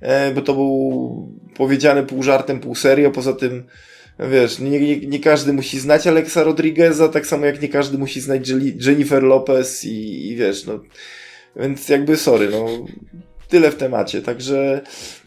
e, 0.00 0.30
bo 0.34 0.42
to 0.42 0.54
był 0.54 1.32
powiedziane 1.56 2.02
pół 2.02 2.22
żartem, 2.22 2.60
pół 2.60 2.74
serio, 2.74 3.10
poza 3.10 3.32
tym 3.32 3.64
wiesz, 4.18 4.58
nie, 4.58 4.80
nie, 4.80 4.96
nie 4.96 5.20
każdy 5.20 5.52
musi 5.52 5.80
znać 5.80 6.06
Alexa 6.06 6.42
Rodrigueza, 6.42 7.08
tak 7.08 7.26
samo 7.26 7.46
jak 7.46 7.62
nie 7.62 7.68
każdy 7.68 7.98
musi 7.98 8.20
znać 8.20 8.48
Jennifer 8.86 9.22
Lopez 9.22 9.84
i, 9.84 10.28
i 10.28 10.36
wiesz, 10.36 10.64
no 10.66 10.80
więc 11.56 11.88
jakby 11.88 12.16
sorry, 12.16 12.48
no 12.50 12.66
tyle 13.48 13.70
w 13.70 13.76
temacie. 13.76 14.22
Także 14.22 14.80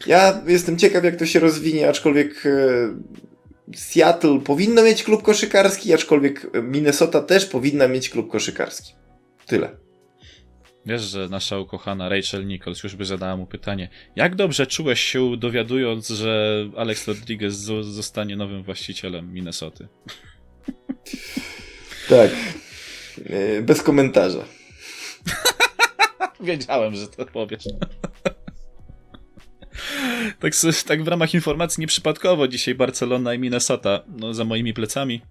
ja 0.06 0.42
jestem 0.46 0.78
ciekaw, 0.78 1.04
jak 1.04 1.16
to 1.16 1.26
się 1.26 1.40
rozwinie, 1.40 1.88
aczkolwiek 1.88 2.46
e, 2.46 2.50
Seattle 3.76 4.40
powinno 4.40 4.82
mieć 4.82 5.04
klub 5.04 5.22
koszykarski, 5.22 5.94
aczkolwiek 5.94 6.46
Minnesota 6.62 7.22
też 7.22 7.46
powinna 7.46 7.88
mieć 7.88 8.10
klub 8.10 8.30
koszykarski. 8.30 8.94
Tyle. 9.46 9.76
Wiesz, 10.86 11.02
że 11.02 11.28
nasza 11.28 11.58
ukochana 11.58 12.08
Rachel 12.08 12.46
Nichols 12.46 12.82
już 12.82 12.96
by 12.96 13.04
zadała 13.04 13.36
mu 13.36 13.46
pytanie, 13.46 13.88
jak 14.16 14.34
dobrze 14.34 14.66
czułeś 14.66 15.00
się 15.00 15.36
dowiadując, 15.36 16.08
że 16.08 16.64
Alex 16.76 17.08
Rodriguez 17.08 17.54
zostanie 17.80 18.36
nowym 18.36 18.62
właścicielem 18.62 19.32
Minnesoty? 19.32 19.88
Tak. 22.08 22.30
E, 23.26 23.62
bez 23.62 23.82
komentarza. 23.82 24.44
Wiedziałem, 26.40 26.94
że 26.94 27.08
to 27.08 27.26
powiesz. 27.26 27.64
tak, 30.40 30.52
tak 30.86 31.04
w 31.04 31.08
ramach 31.08 31.34
informacji 31.34 31.80
nieprzypadkowo 31.80 32.48
dzisiaj 32.48 32.74
Barcelona 32.74 33.34
i 33.34 33.38
Minnesota 33.38 34.04
no, 34.08 34.34
za 34.34 34.44
moimi 34.44 34.74
plecami. 34.74 35.22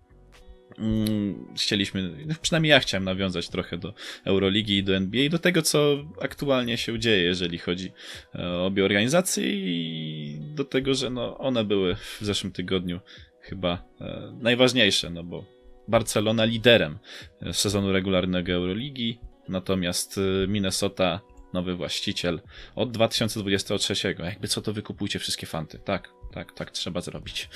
Mm, 0.81 1.55
chcieliśmy, 1.55 2.25
no, 2.25 2.35
przynajmniej 2.41 2.69
ja 2.69 2.79
chciałem 2.79 3.03
nawiązać 3.03 3.49
trochę 3.49 3.77
do 3.77 3.93
Euroligi 4.25 4.77
i 4.77 4.83
do 4.83 4.95
NBA 4.95 5.21
i 5.21 5.29
do 5.29 5.39
tego, 5.39 5.61
co 5.61 5.97
aktualnie 6.21 6.77
się 6.77 6.99
dzieje, 6.99 7.23
jeżeli 7.23 7.57
chodzi 7.57 7.91
e, 8.35 8.47
o 8.47 8.65
obie 8.65 8.85
organizacje 8.85 9.43
i 9.47 10.39
do 10.39 10.65
tego, 10.65 10.93
że 10.93 11.09
no, 11.09 11.37
one 11.37 11.63
były 11.63 11.95
w 11.95 12.17
zeszłym 12.21 12.53
tygodniu 12.53 12.99
chyba 13.41 13.83
e, 14.01 14.33
najważniejsze, 14.39 15.09
no 15.09 15.23
bo 15.23 15.45
Barcelona 15.87 16.45
liderem 16.45 16.99
e, 17.41 17.53
sezonu 17.53 17.91
regularnego 17.91 18.51
Euroligi, 18.51 19.19
natomiast 19.49 20.19
Minnesota 20.47 21.21
nowy 21.53 21.75
właściciel 21.75 22.41
od 22.75 22.91
2023. 22.91 24.15
Jakby 24.23 24.47
co 24.47 24.61
to 24.61 24.73
wykupujcie 24.73 25.19
wszystkie 25.19 25.47
fanty. 25.47 25.79
Tak, 25.79 26.09
tak, 26.33 26.51
tak 26.51 26.71
trzeba 26.71 27.01
zrobić. 27.01 27.49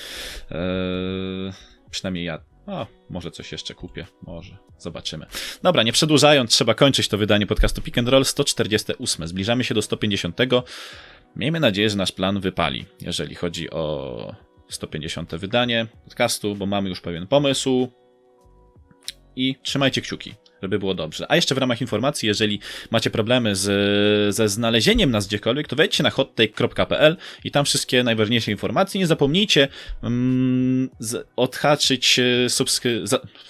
Eee, 0.50 1.52
przynajmniej 1.90 2.24
ja. 2.24 2.55
O, 2.66 2.86
może 3.10 3.30
coś 3.30 3.52
jeszcze 3.52 3.74
kupię, 3.74 4.06
może. 4.22 4.56
Zobaczymy. 4.78 5.26
Dobra, 5.62 5.82
nie 5.82 5.92
przedłużając, 5.92 6.50
trzeba 6.50 6.74
kończyć 6.74 7.08
to 7.08 7.18
wydanie 7.18 7.46
podcastu 7.46 7.82
Pick 7.82 7.98
and 7.98 8.08
Roll 8.08 8.24
148. 8.24 9.28
Zbliżamy 9.28 9.64
się 9.64 9.74
do 9.74 9.82
150. 9.82 10.38
Miejmy 11.36 11.60
nadzieję, 11.60 11.90
że 11.90 11.96
nasz 11.96 12.12
plan 12.12 12.40
wypali, 12.40 12.84
jeżeli 13.00 13.34
chodzi 13.34 13.70
o 13.70 14.34
150. 14.68 15.34
wydanie 15.34 15.86
podcastu, 16.04 16.54
bo 16.54 16.66
mamy 16.66 16.88
już 16.88 17.00
pewien 17.00 17.26
pomysł. 17.26 17.88
I 19.36 19.54
trzymajcie 19.62 20.00
kciuki 20.00 20.34
żeby 20.66 20.78
było 20.78 20.94
dobrze. 20.94 21.26
A 21.28 21.36
jeszcze 21.36 21.54
w 21.54 21.58
ramach 21.58 21.80
informacji, 21.80 22.26
jeżeli 22.26 22.60
macie 22.90 23.10
problemy 23.10 23.56
z, 23.56 24.34
ze 24.34 24.48
znalezieniem 24.48 25.10
nas 25.10 25.26
gdziekolwiek, 25.26 25.68
to 25.68 25.76
wejdźcie 25.76 26.02
na 26.02 26.10
hottake.pl 26.10 27.16
i 27.44 27.50
tam 27.50 27.64
wszystkie 27.64 28.02
najważniejsze 28.02 28.50
informacje. 28.50 29.00
Nie 29.00 29.06
zapomnijcie 29.06 29.68
mm, 30.02 30.90
z, 30.98 31.28
odhaczyć 31.36 32.18
e, 32.18 32.50
subskry... 32.50 33.04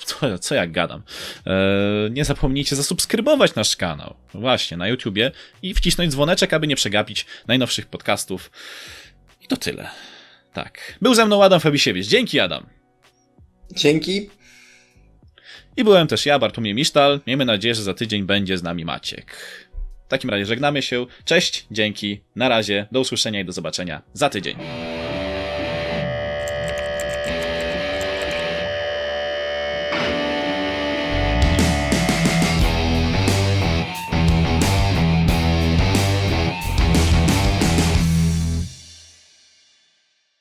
Co, 0.05 0.39
co 0.39 0.55
jak 0.55 0.73
gadam? 0.73 1.03
E, 1.47 2.11
nie 2.11 2.25
zapomnijcie 2.25 2.77
zasubskrybować 2.77 3.55
nasz 3.55 3.77
kanał. 3.77 4.15
Właśnie, 4.35 4.77
na 4.77 4.89
YouTubie 4.89 5.33
i 5.63 5.75
wcisnąć 5.75 6.13
dzwoneczek, 6.13 6.53
aby 6.53 6.67
nie 6.67 6.77
przegapić 6.77 7.27
najnowszych 7.47 7.87
podcastów. 7.87 8.51
I 9.41 9.47
to 9.47 9.57
tyle. 9.57 9.89
Tak. 10.53 10.99
Był 11.03 11.15
ze 11.15 11.27
mną 11.27 11.45
Adam 11.45 11.61
Fabisiewicz. 11.61 12.07
Dzięki, 12.07 12.41
Adam. 12.41 12.67
Dzięki. 13.73 14.36
I 15.77 15.85
byłem 15.85 16.07
też 16.07 16.27
ja, 16.27 16.39
Bartłomiej 16.39 16.75
Misztal. 16.75 17.21
Miejmy 17.27 17.45
nadzieję, 17.45 17.75
że 17.75 17.83
za 17.83 17.95
tydzień 17.95 18.23
będzie 18.23 18.59
z 18.59 18.63
nami 18.63 18.85
Maciek. 18.85 19.37
W 20.07 20.09
takim 20.09 20.31
razie 20.31 20.47
żegnamy 20.47 20.83
się. 20.83 21.07
Cześć, 21.25 21.67
dzięki, 21.71 22.21
na 22.37 22.49
razie, 22.49 22.87
do 22.93 23.01
usłyszenia 23.01 23.41
i 23.41 23.45
do 23.45 23.53
zobaczenia 23.53 24.03
za 24.13 24.29
tydzień. 24.29 24.57